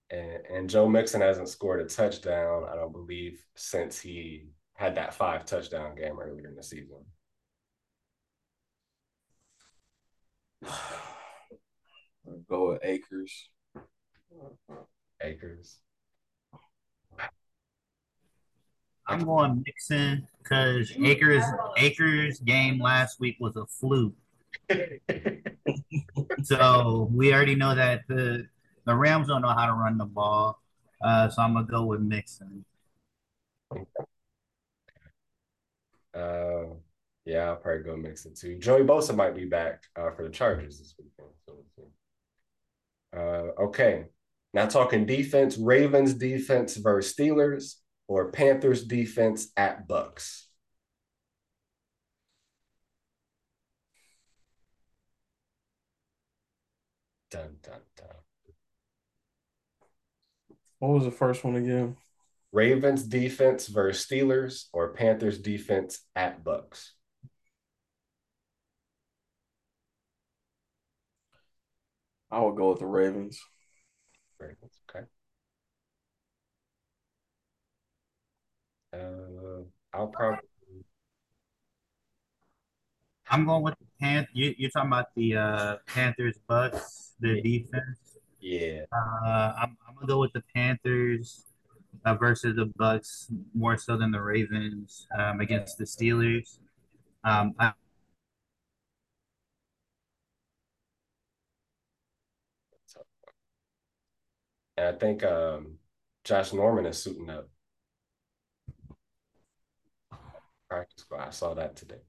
[0.10, 5.14] and and Joe Mixon hasn't scored a touchdown, I don't believe, since he had that
[5.14, 7.06] five touchdown game earlier in the season.
[12.50, 13.50] Go with Acres.
[15.22, 15.80] Akers.
[19.10, 21.44] I'm going Mixon because Akers
[21.78, 24.14] Akers game last week was a fluke.
[26.44, 28.48] so we already know that the
[28.86, 30.62] the Rams don't know how to run the ball.
[31.04, 32.64] Uh, so I'm gonna go with Mixon.
[36.14, 36.76] Uh,
[37.26, 38.60] yeah, I'll probably go Mixon too.
[38.60, 41.34] Joey Bosa might be back uh, for the Chargers this weekend.
[41.48, 41.56] So,
[43.18, 44.06] uh, okay,
[44.54, 47.76] now talking defense, Ravens defense versus Steelers
[48.10, 50.46] or Panthers defense at Bucs?
[57.30, 58.08] Dun, dun, dun.
[60.80, 61.98] What was the first one again?
[62.52, 66.90] Ravens defense versus Steelers or Panthers defense at Bucs?
[72.32, 73.40] I would go with the Ravens.
[74.40, 75.06] Ravens, okay.
[78.94, 79.64] Uh,
[79.94, 80.40] I'll probably.
[83.30, 84.28] I'm going with the Pan.
[84.34, 87.42] You, you're talking about the uh, Panthers, Bucs, the yeah.
[87.44, 88.18] defense.
[88.40, 88.82] Yeah.
[88.92, 91.46] Uh, I'm, I'm gonna go with the Panthers
[92.06, 96.58] uh, versus the Bucs more so than the Ravens um, against the Steelers.
[97.24, 97.74] Um, I,
[104.78, 105.78] I think um,
[106.24, 107.50] Josh Norman is suiting up.
[110.70, 111.28] Practice squad.
[111.28, 112.02] I saw that today.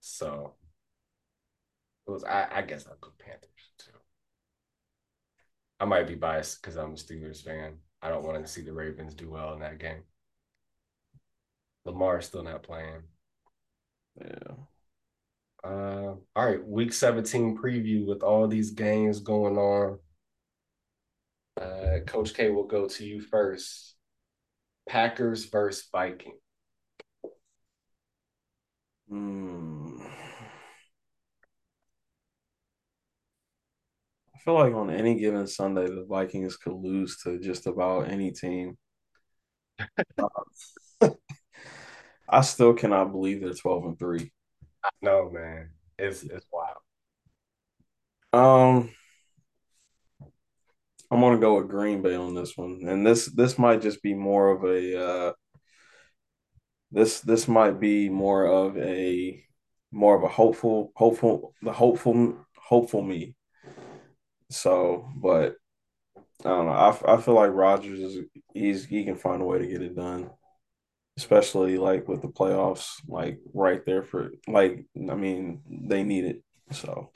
[0.00, 0.56] So
[2.06, 3.92] it was I, I guess I'll go Panthers too.
[5.80, 7.78] I might be biased because I'm a Steelers fan.
[8.02, 10.04] I don't want to see the Ravens do well in that game.
[11.84, 13.02] Lamar is still not playing.
[14.20, 14.68] Yeah.
[15.64, 19.98] Uh, all right, week 17 preview with all these games going on.
[21.60, 23.96] Uh, Coach K will go to you first.
[24.88, 26.38] Packers versus Viking.
[29.08, 29.98] Hmm.
[34.34, 38.30] I feel like on any given Sunday, the Vikings could lose to just about any
[38.30, 38.78] team.
[42.28, 44.32] I still cannot believe they're twelve and three.
[45.02, 46.78] No, man, it's it's wild.
[48.32, 48.90] Um,
[51.10, 54.14] I'm gonna go with Green Bay on this one, and this this might just be
[54.14, 55.32] more of a uh,
[56.90, 59.42] this this might be more of a
[59.90, 63.34] more of a hopeful hopeful the hopeful hopeful me.
[64.50, 65.56] So, but
[66.44, 66.72] I don't know.
[66.72, 68.18] I, I feel like Rodgers is
[68.54, 70.30] he's he can find a way to get it done,
[71.16, 76.42] especially like with the playoffs, like right there for like I mean they need it.
[76.72, 77.10] So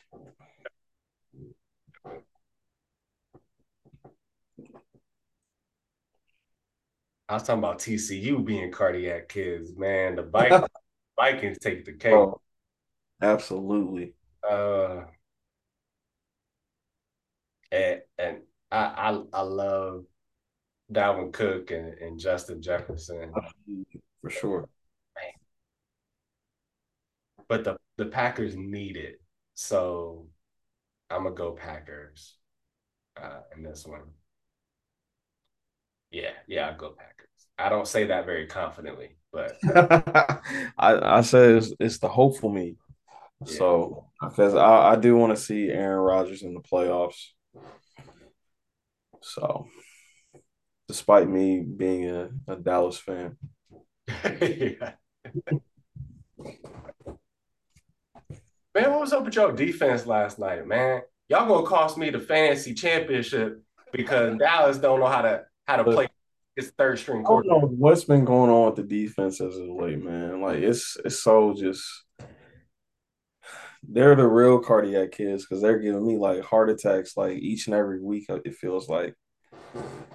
[7.32, 10.16] I was talking about TCU being cardiac kids, man.
[10.16, 10.68] The Vikings,
[11.18, 12.12] Vikings take the cake.
[12.12, 12.42] Oh,
[13.22, 14.12] absolutely.
[14.46, 15.04] Uh,
[17.70, 20.04] and and I, I I love
[20.92, 23.32] Dalvin Cook and, and Justin Jefferson
[24.20, 24.68] for sure.
[25.16, 25.32] Man.
[27.48, 29.22] But the the Packers need it,
[29.54, 30.26] so
[31.08, 32.36] I'm gonna go Packers
[33.16, 34.02] uh, in this one.
[36.12, 37.28] Yeah, yeah, I'll go Packers.
[37.58, 40.38] I don't say that very confidently, but I
[40.78, 42.76] I say it's, it's the hopeful me.
[43.46, 43.56] Yeah.
[43.58, 47.28] So because I, I do want to see Aaron Rodgers in the playoffs.
[49.22, 49.66] So
[50.86, 53.38] despite me being a, a Dallas fan.
[58.74, 61.02] Man, what was up with your defense last night, man?
[61.28, 65.84] Y'all gonna cost me the fantasy championship because Dallas don't know how to how to
[65.84, 66.08] play
[66.56, 67.62] his third string quarterback.
[67.70, 70.40] what's been going on with the defense as of late, man.
[70.40, 71.84] Like it's it's so just
[73.82, 77.74] they're the real cardiac kids because they're giving me like heart attacks like each and
[77.74, 78.26] every week.
[78.28, 79.14] Uh, it feels like.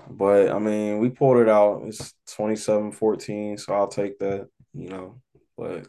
[0.10, 1.84] But I mean, we pulled it out.
[1.86, 5.22] It's 27-14, so I'll take that, you know.
[5.58, 5.88] But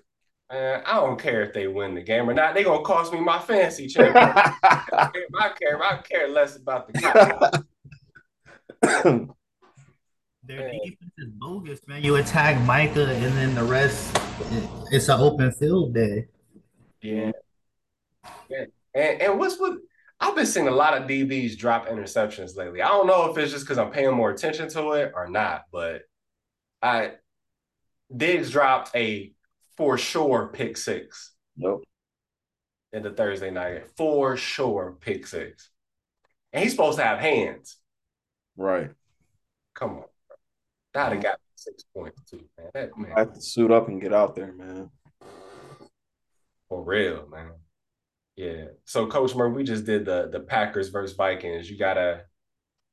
[0.51, 2.55] Man, I don't care if they win the game or not.
[2.55, 4.55] They gonna cost me my fancy championship.
[4.63, 5.83] I care.
[5.83, 7.63] I care less about the
[8.83, 9.31] game.
[10.49, 12.03] Their defense is bogus, man.
[12.03, 14.19] You attack Micah, and then the rest,
[14.91, 16.27] it's an open field day.
[17.03, 17.33] Yeah.
[18.49, 18.65] yeah.
[18.95, 19.77] And and what's what
[20.19, 22.81] I've been seeing a lot of DBs drop interceptions lately.
[22.81, 25.65] I don't know if it's just because I'm paying more attention to it or not,
[25.71, 26.05] but
[26.81, 27.13] I
[28.17, 29.35] Diggs dropped a
[29.77, 31.35] for sure pick six.
[31.59, 31.85] Nope.
[32.95, 35.69] In the Thursday night, for sure pick six,
[36.55, 37.77] and he's supposed to have hands.
[38.57, 38.93] Right.
[39.75, 40.05] Come on,
[40.99, 42.71] that have got six points too, man.
[42.75, 43.13] That, man.
[43.15, 44.91] I have to suit up and get out there, man.
[46.69, 47.53] For real, man.
[48.37, 48.67] Yeah.
[48.85, 51.71] So, Coach Murray, we just did the the Packers versus Vikings.
[51.71, 52.23] You gotta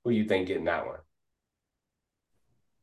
[0.04, 1.00] who you think getting that one?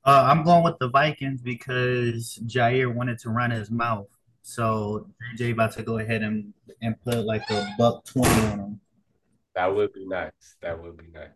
[0.04, 4.08] Uh, I'm going with the Vikings because Jaire wanted to run his mouth.
[4.42, 5.06] So
[5.38, 8.80] JJ about to go ahead and, and put like a buck twenty on him.
[9.54, 10.56] That would be nice.
[10.60, 11.28] That would be nice.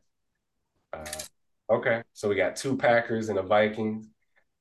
[0.93, 1.23] Uh,
[1.71, 4.09] okay, so we got two Packers and a Vikings.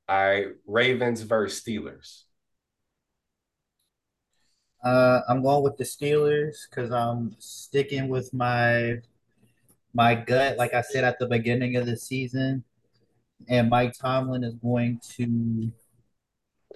[0.07, 2.23] I Ravens versus Steelers.
[4.83, 8.97] Uh, I'm going with the Steelers because I'm sticking with my
[9.93, 10.57] my gut.
[10.57, 12.63] Like I said at the beginning of the season,
[13.47, 15.71] and Mike Tomlin is going to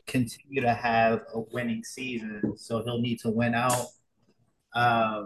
[0.07, 3.87] continue to have a winning season, so he'll need to win out.
[4.73, 5.25] Uh,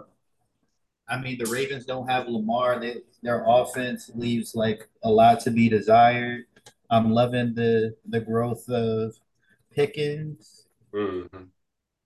[1.08, 2.80] I mean, the Ravens don't have Lamar.
[2.80, 6.44] They, their offense leaves like a lot to be desired.
[6.90, 9.14] I'm loving the the growth of
[9.72, 10.66] Pickens.
[10.92, 11.44] Mm-hmm.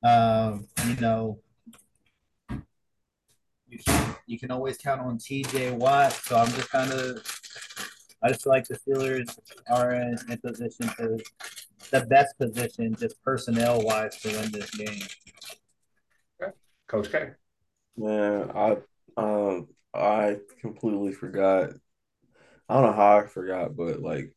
[0.08, 1.38] Um, you know,
[3.68, 6.12] you can, you can always count on TJ Watt.
[6.12, 7.40] So I'm just kind of
[8.22, 9.38] I just feel like the Steelers
[9.70, 11.18] are in, in position to
[11.90, 15.02] the best position, just personnel wise, to win this game.
[16.88, 17.30] Coach K.
[17.98, 18.76] Man, I
[19.16, 21.70] um I completely forgot.
[22.68, 24.32] I don't know how I forgot, but like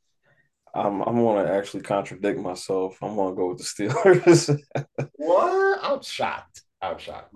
[0.73, 2.97] I'm I'm gonna actually contradict myself.
[3.03, 4.59] I'm gonna go with the Steelers.
[5.15, 5.79] what?
[5.83, 6.63] I'm shocked.
[6.81, 7.35] I'm shocked.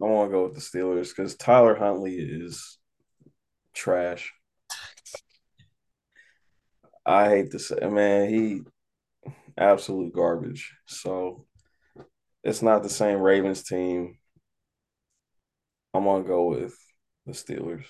[0.00, 2.78] I want to go with the Steelers because Tyler Huntley is
[3.74, 4.32] trash.
[7.04, 8.62] I hate to say, man, he
[9.58, 10.74] absolute garbage.
[10.86, 11.44] So
[12.42, 14.18] it's not the same Ravens team.
[15.96, 16.76] I'm gonna go with
[17.24, 17.84] the Steelers.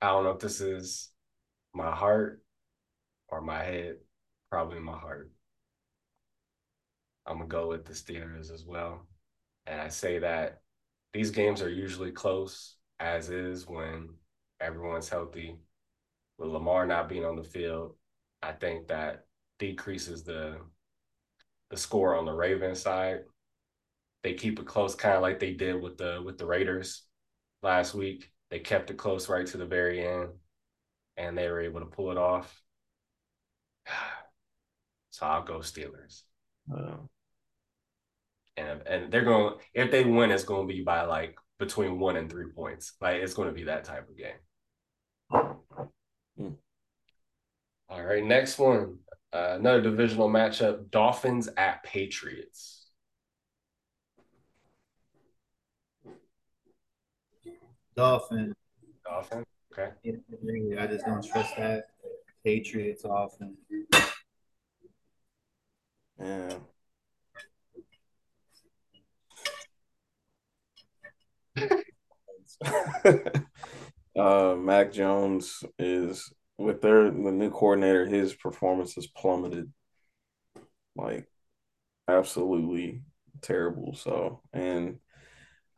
[0.00, 1.10] I don't know if this is
[1.74, 2.42] my heart
[3.28, 3.96] or my head.
[4.50, 5.30] Probably my heart.
[7.26, 9.06] I'm gonna go with the Steelers as well.
[9.66, 10.60] And I say that
[11.12, 14.10] these games are usually close, as is when
[14.60, 15.56] everyone's healthy.
[16.38, 17.96] With Lamar not being on the field,
[18.42, 19.26] I think that
[19.58, 20.58] decreases the
[21.70, 23.20] the score on the Ravens side.
[24.24, 27.02] They keep it close, kind of like they did with the with the Raiders
[27.62, 28.32] last week.
[28.50, 30.30] They kept it close right to the very end,
[31.18, 32.60] and they were able to pull it off.
[35.10, 36.22] So I'll go Steelers.
[36.66, 37.08] Wow.
[38.56, 42.16] And and they're going if they win, it's going to be by like between one
[42.16, 42.94] and three points.
[43.00, 44.34] Like it's going to be that type of game.
[46.36, 46.54] Hmm.
[47.88, 48.98] All right, next one.
[49.32, 52.73] Uh, another divisional matchup: Dolphins at Patriots.
[57.96, 58.54] Dolphin.
[59.04, 59.44] Dolphin.
[59.72, 59.90] Okay.
[60.78, 61.84] I just don't trust that.
[62.44, 63.56] Patriots often.
[66.20, 66.54] Yeah.
[74.18, 78.06] uh, Mac Jones is with their the new coordinator.
[78.06, 79.72] His performance has plummeted,
[80.96, 81.26] like
[82.08, 83.02] absolutely
[83.40, 83.94] terrible.
[83.94, 84.98] So, and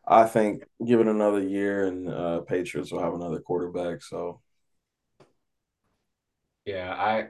[0.07, 4.03] I think give it another year, and uh, Patriots will have another quarterback.
[4.03, 4.41] So,
[6.65, 7.29] yeah, I.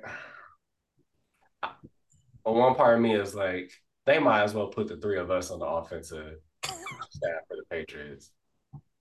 [2.44, 3.72] But one part of me is like,
[4.04, 7.64] they might as well put the three of us on the offensive staff for the
[7.70, 8.30] Patriots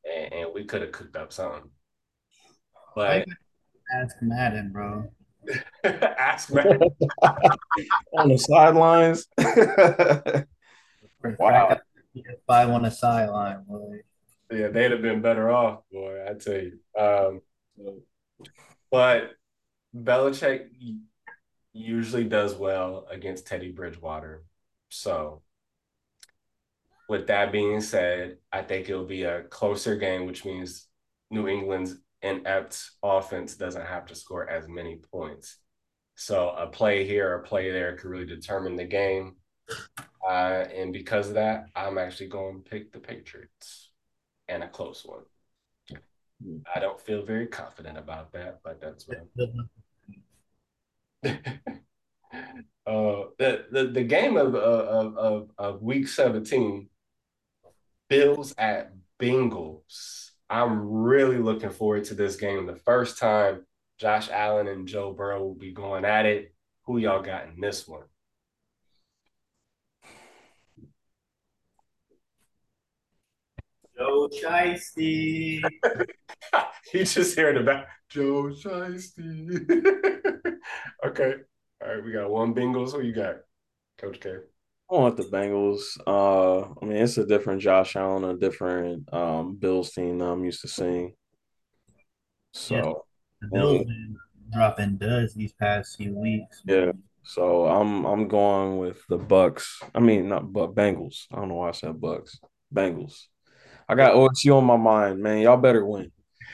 [0.05, 1.69] and, and we could have cooked up something.
[2.95, 3.25] But
[3.93, 5.11] ask Madden, bro.
[5.83, 6.81] ask Madden
[8.17, 9.27] on the sidelines.
[11.39, 11.77] wow.
[12.47, 13.99] Five on the sideline, boy.
[14.51, 16.23] Yeah, they'd have been better off, boy.
[16.29, 16.79] I tell you.
[16.97, 17.41] Um,
[18.91, 19.31] but
[19.95, 20.67] Belichick
[21.73, 24.43] usually does well against Teddy Bridgewater.
[24.89, 25.41] So,
[27.09, 30.87] with that being said, I think it'll be a closer game, which means
[31.29, 35.57] New England's inept offense doesn't have to score as many points.
[36.15, 39.35] So, a play here, a play there could really determine the game.
[40.27, 43.91] Uh, and because of that, I'm actually going to pick the Patriots
[44.47, 45.21] and a close one.
[46.75, 49.69] I don't feel very confident about that, but that's what I'm
[52.85, 56.87] uh, the, the the game of, of of of week 17,
[58.09, 60.31] Bills at Bengals.
[60.49, 62.67] I'm really looking forward to this game.
[62.67, 63.65] The first time
[63.97, 66.53] Josh Allen and Joe Burrow will be going at it.
[66.85, 68.03] Who y'all got in this one?
[73.97, 75.61] Joe Shiesty.
[76.91, 77.87] He's just here in the back.
[78.09, 79.69] Joe Shiesty.
[81.05, 81.33] okay.
[81.81, 82.03] All right.
[82.03, 82.91] We got one Bengals.
[82.91, 83.37] Who you got,
[83.97, 84.35] Coach K?
[84.91, 85.81] I want the Bengals.
[86.05, 90.43] Uh, I mean, it's a different Josh Allen, a different um, Bills team that I'm
[90.43, 91.13] used to seeing.
[92.53, 92.93] So, yeah.
[93.41, 94.15] the Bills been
[94.51, 96.61] dropping duds these past few weeks.
[96.65, 96.91] Yeah.
[97.23, 99.81] So I'm I'm going with the Bucks.
[99.95, 101.25] I mean, not but Bengals.
[101.31, 102.39] I don't know why I said Bucks.
[102.73, 103.25] Bengals.
[103.87, 105.39] I got OSU on my mind, man.
[105.39, 106.11] Y'all better win.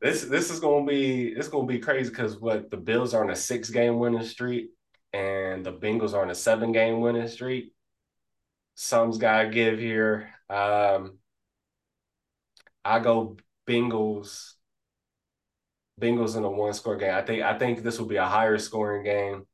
[0.00, 3.30] this this is gonna be it's gonna be crazy because what the Bills are on
[3.30, 4.70] a six game winning streak
[5.12, 7.72] and the Bengals are on a seven game winning streak.
[8.74, 10.30] Some's gotta give here.
[10.48, 11.18] Um,
[12.84, 13.36] I go
[13.66, 14.54] Bengals.
[16.00, 17.14] Bengals in a one score game.
[17.14, 19.46] I think I think this will be a higher scoring game.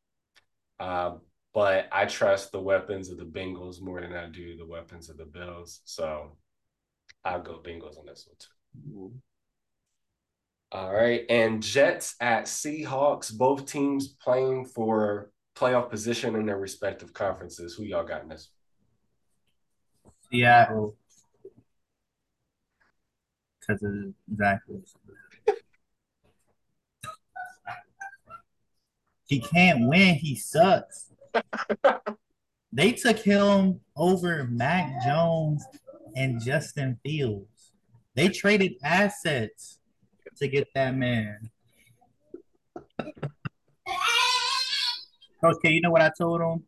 [0.78, 1.16] Uh,
[1.56, 5.16] but I trust the weapons of the Bengals more than I do the weapons of
[5.16, 5.80] the Bills.
[5.86, 6.36] So
[7.24, 8.48] I'll go Bengals on this one too.
[8.94, 9.16] Mm-hmm.
[10.72, 11.24] All right.
[11.30, 17.72] And Jets at Seahawks, both teams playing for playoff position in their respective conferences.
[17.72, 18.50] Who y'all got in this?
[20.30, 20.94] Seattle.
[23.60, 24.82] Because of exactly.
[29.24, 30.16] he can't win.
[30.16, 31.06] He sucks
[32.72, 35.64] they took him over Mac Jones
[36.16, 37.72] and Justin Fields.
[38.14, 39.78] They traded assets
[40.38, 41.50] to get that man.
[45.42, 46.64] okay, you know what I told them?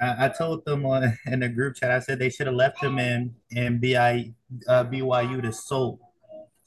[0.00, 1.90] I, I told them uh, in the group chat.
[1.90, 4.32] I said they should have left him in in BI,
[4.68, 6.00] uh, BYU to soap,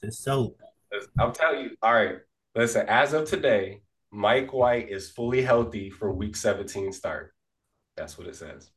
[0.02, 0.60] to soap.
[1.18, 1.76] I'll tell you.
[1.82, 2.18] All right,
[2.54, 2.88] listen.
[2.88, 3.80] As of today,
[4.14, 7.34] Mike White is fully healthy for Week 17 start.
[7.96, 8.70] That's what it says.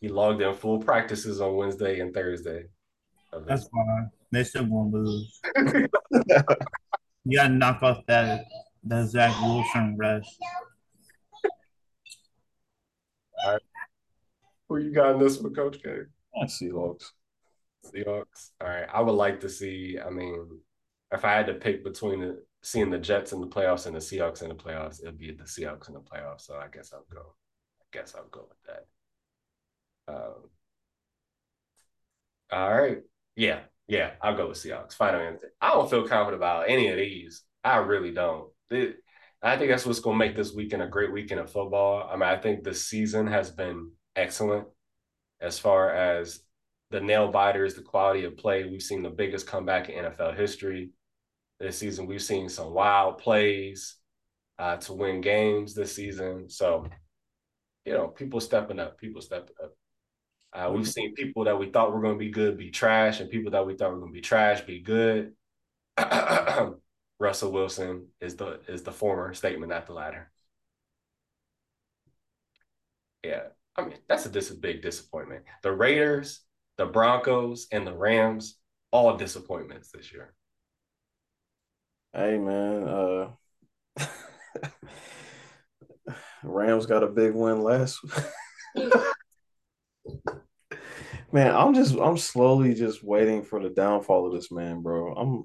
[0.00, 2.66] he logged in full practices on Wednesday and Thursday.
[3.48, 4.10] That's fine.
[4.30, 5.40] They still won't lose.
[7.24, 8.44] you gotta knock off that
[8.84, 10.26] that Zach Wilson rush.
[13.44, 13.62] All right.
[14.68, 16.02] Who you got in this one, Coach K?
[16.44, 17.06] Seahawks.
[17.84, 18.50] Seahawks.
[18.60, 18.86] All right.
[18.92, 19.98] I would like to see.
[19.98, 20.60] I mean,
[21.10, 24.00] if I had to pick between the seeing the Jets in the playoffs and the
[24.00, 26.40] Seahawks in the playoffs, it'd be the Seahawks in the playoffs.
[26.40, 27.34] So I guess I'll go.
[27.82, 30.14] I guess I'll go with that.
[30.14, 30.50] Um,
[32.50, 32.98] all right.
[33.36, 33.60] Yeah.
[33.86, 34.12] Yeah.
[34.22, 34.94] I'll go with Seahawks.
[34.94, 35.52] Final answer.
[35.60, 37.42] I don't feel confident about any of these.
[37.62, 38.48] I really don't.
[38.70, 38.96] It,
[39.42, 42.08] I think that's what's going to make this weekend a great weekend of football.
[42.10, 44.68] I mean, I think the season has been excellent
[45.38, 46.40] as far as
[46.90, 48.64] the nail biters, the quality of play.
[48.64, 50.92] We've seen the biggest comeback in NFL history
[51.60, 52.06] this season.
[52.06, 53.96] We've seen some wild plays
[54.58, 56.48] uh, to win games this season.
[56.48, 56.86] So,
[57.84, 59.72] you know, people stepping up, people stepping up.
[60.52, 63.28] Uh, we've seen people that we thought were going to be good be trash, and
[63.28, 65.32] people that we thought were going to be trash be good.
[67.18, 70.30] Russell Wilson is the is the former statement, not the latter.
[73.24, 73.44] Yeah,
[73.76, 75.44] I mean that's a dis- big disappointment.
[75.62, 76.40] The Raiders,
[76.76, 78.58] the Broncos, and the Rams
[78.92, 80.34] all disappointments this year.
[82.14, 83.30] Hey man, uh
[86.44, 87.98] Rams got a big win last
[91.32, 95.12] Man, I'm just I'm slowly just waiting for the downfall of this man, bro.
[95.12, 95.42] I'm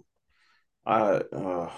[0.86, 1.72] I uh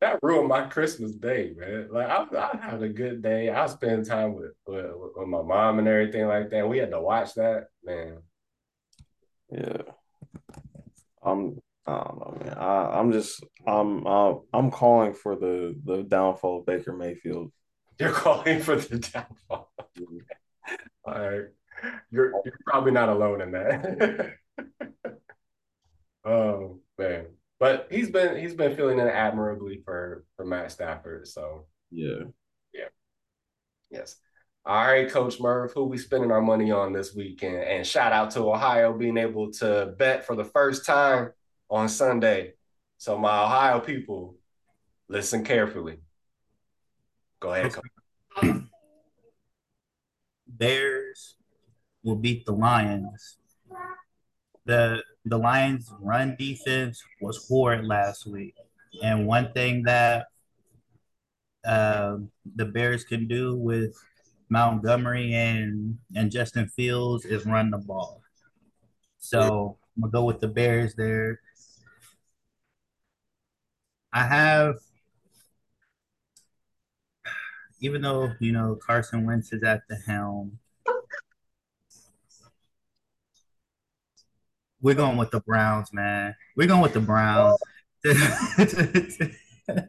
[0.00, 1.86] that ruined my Christmas day, man.
[1.92, 3.50] Like I, I had a good day.
[3.50, 6.68] I spend time with, with with my mom and everything like that.
[6.68, 8.18] We had to watch that, man.
[9.48, 9.82] Yeah,
[11.22, 12.58] I'm I don't know, man.
[12.58, 17.52] I, I'm just I'm uh, I'm calling for the the downfall of Baker Mayfield.
[18.00, 19.72] You're calling for the downfall.
[21.04, 21.42] All right.
[22.10, 24.34] You're you're probably not alone in that.
[26.24, 27.26] oh man.
[27.58, 31.26] But he's been he's been feeling it admirably for for Matt Stafford.
[31.26, 32.24] So yeah.
[32.72, 32.88] Yeah.
[33.90, 34.16] Yes.
[34.64, 37.64] All right, Coach Murph, who we spending our money on this weekend?
[37.64, 41.32] And shout out to Ohio being able to bet for the first time
[41.72, 42.52] on Sunday.
[42.98, 44.36] So my Ohio people,
[45.08, 46.00] listen carefully.
[47.40, 47.74] Go ahead.
[50.46, 51.36] Bears
[52.04, 53.38] will beat the Lions.
[54.66, 58.54] The the Lions run defense was horrid last week.
[59.02, 60.26] And one thing that
[61.64, 62.18] uh,
[62.54, 63.96] the Bears can do with
[64.50, 68.20] Montgomery and and Justin Fields is run the ball.
[69.18, 71.40] So I'm gonna go with the Bears there.
[74.12, 74.76] I have,
[77.80, 80.58] even though you know Carson Wentz is at the helm,
[84.80, 86.34] we're going with the Browns, man.
[86.56, 87.58] We're going with the Browns
[88.04, 88.14] to
[89.66, 89.88] to,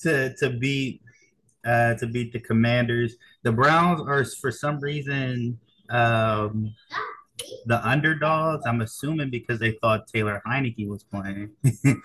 [0.00, 1.02] to, to beat
[1.66, 3.16] uh, to beat the Commanders.
[3.42, 5.58] The Browns are for some reason
[5.90, 6.74] um,
[7.66, 8.64] the underdogs.
[8.66, 11.50] I'm assuming because they thought Taylor Heinicke was playing,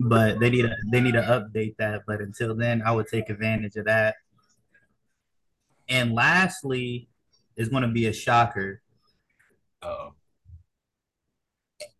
[0.00, 2.02] but they need to they need to update that.
[2.06, 4.16] But until then, I would take advantage of that.
[5.88, 7.08] And lastly,
[7.56, 8.80] is going to be a shocker.
[9.82, 10.14] Oh.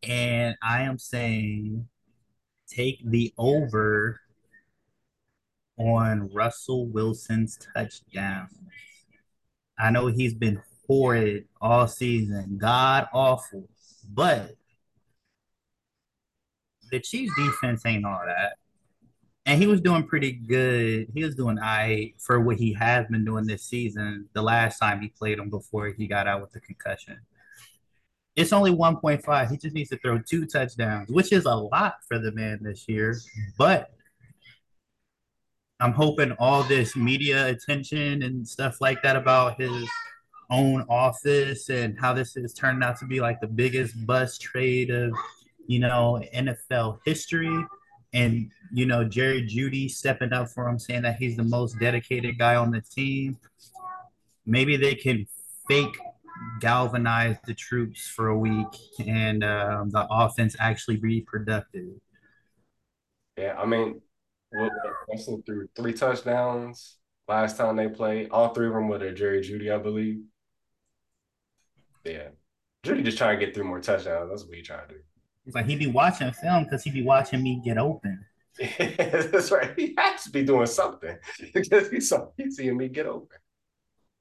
[0.02, 1.88] And I am saying
[2.68, 4.20] take the over
[5.78, 8.48] on Russell Wilson's touchdown.
[9.78, 13.68] I know he's been horrid all season, god awful,
[14.12, 14.56] but
[16.90, 18.54] the Chiefs defense ain't all that.
[19.46, 21.08] And he was doing pretty good.
[21.14, 24.28] He was doing I for what he has been doing this season.
[24.34, 27.18] The last time he played him before he got out with the concussion.
[28.36, 29.50] It's only 1.5.
[29.50, 32.86] He just needs to throw two touchdowns, which is a lot for the man this
[32.88, 33.16] year.
[33.56, 33.90] But
[35.80, 39.88] I'm hoping all this media attention and stuff like that about his
[40.50, 44.90] own office and how this is turned out to be like the biggest bust trade
[44.90, 45.12] of
[45.68, 47.64] you know NFL history
[48.12, 52.38] and you know Jerry Jeudy stepping up for him saying that he's the most dedicated
[52.38, 53.38] guy on the team
[54.44, 55.26] maybe they can
[55.68, 55.96] fake
[56.60, 58.66] galvanize the troops for a week
[59.06, 61.90] and um, the offense actually be productive
[63.36, 64.00] yeah I mean
[65.08, 66.96] Russell threw three touchdowns
[67.28, 68.30] last time they played.
[68.30, 70.22] All three of them were to Jerry Jeudy, I believe.
[72.04, 72.28] Yeah.
[72.84, 74.30] Jeudy just trying to get through more touchdowns.
[74.30, 75.00] That's what he trying to do.
[75.48, 78.22] It's like he be watching film because he be watching me get open.
[78.78, 79.72] that's right.
[79.78, 81.16] He has to be doing something
[81.54, 83.38] because he's, he's seeing me get open.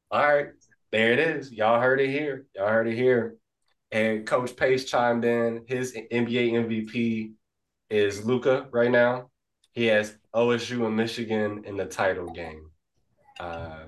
[0.09, 0.47] All right.
[0.93, 1.51] There it is.
[1.51, 2.45] Y'all heard it here.
[2.55, 3.35] Y'all heard it here.
[3.91, 5.65] And Coach Pace chimed in.
[5.67, 7.33] His NBA MVP
[7.89, 9.29] is Luka right now.
[9.73, 12.69] He has OSU and Michigan in the title game.
[13.37, 13.87] Uh,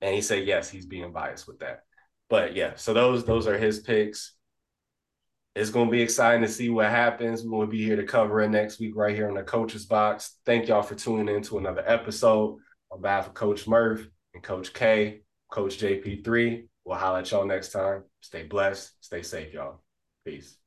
[0.00, 1.84] and he said yes, he's being biased with that.
[2.28, 4.34] But yeah, so those those are his picks.
[5.54, 7.42] It's going to be exciting to see what happens.
[7.44, 10.38] We'll be here to cover it next week right here on the Coach's Box.
[10.46, 12.58] Thank y'all for tuning in to another episode.
[12.90, 17.70] On behalf of Coach Murph and Coach K, Coach JP3, we'll holler at y'all next
[17.70, 18.04] time.
[18.20, 18.92] Stay blessed.
[19.00, 19.82] Stay safe, y'all.
[20.24, 20.61] Peace.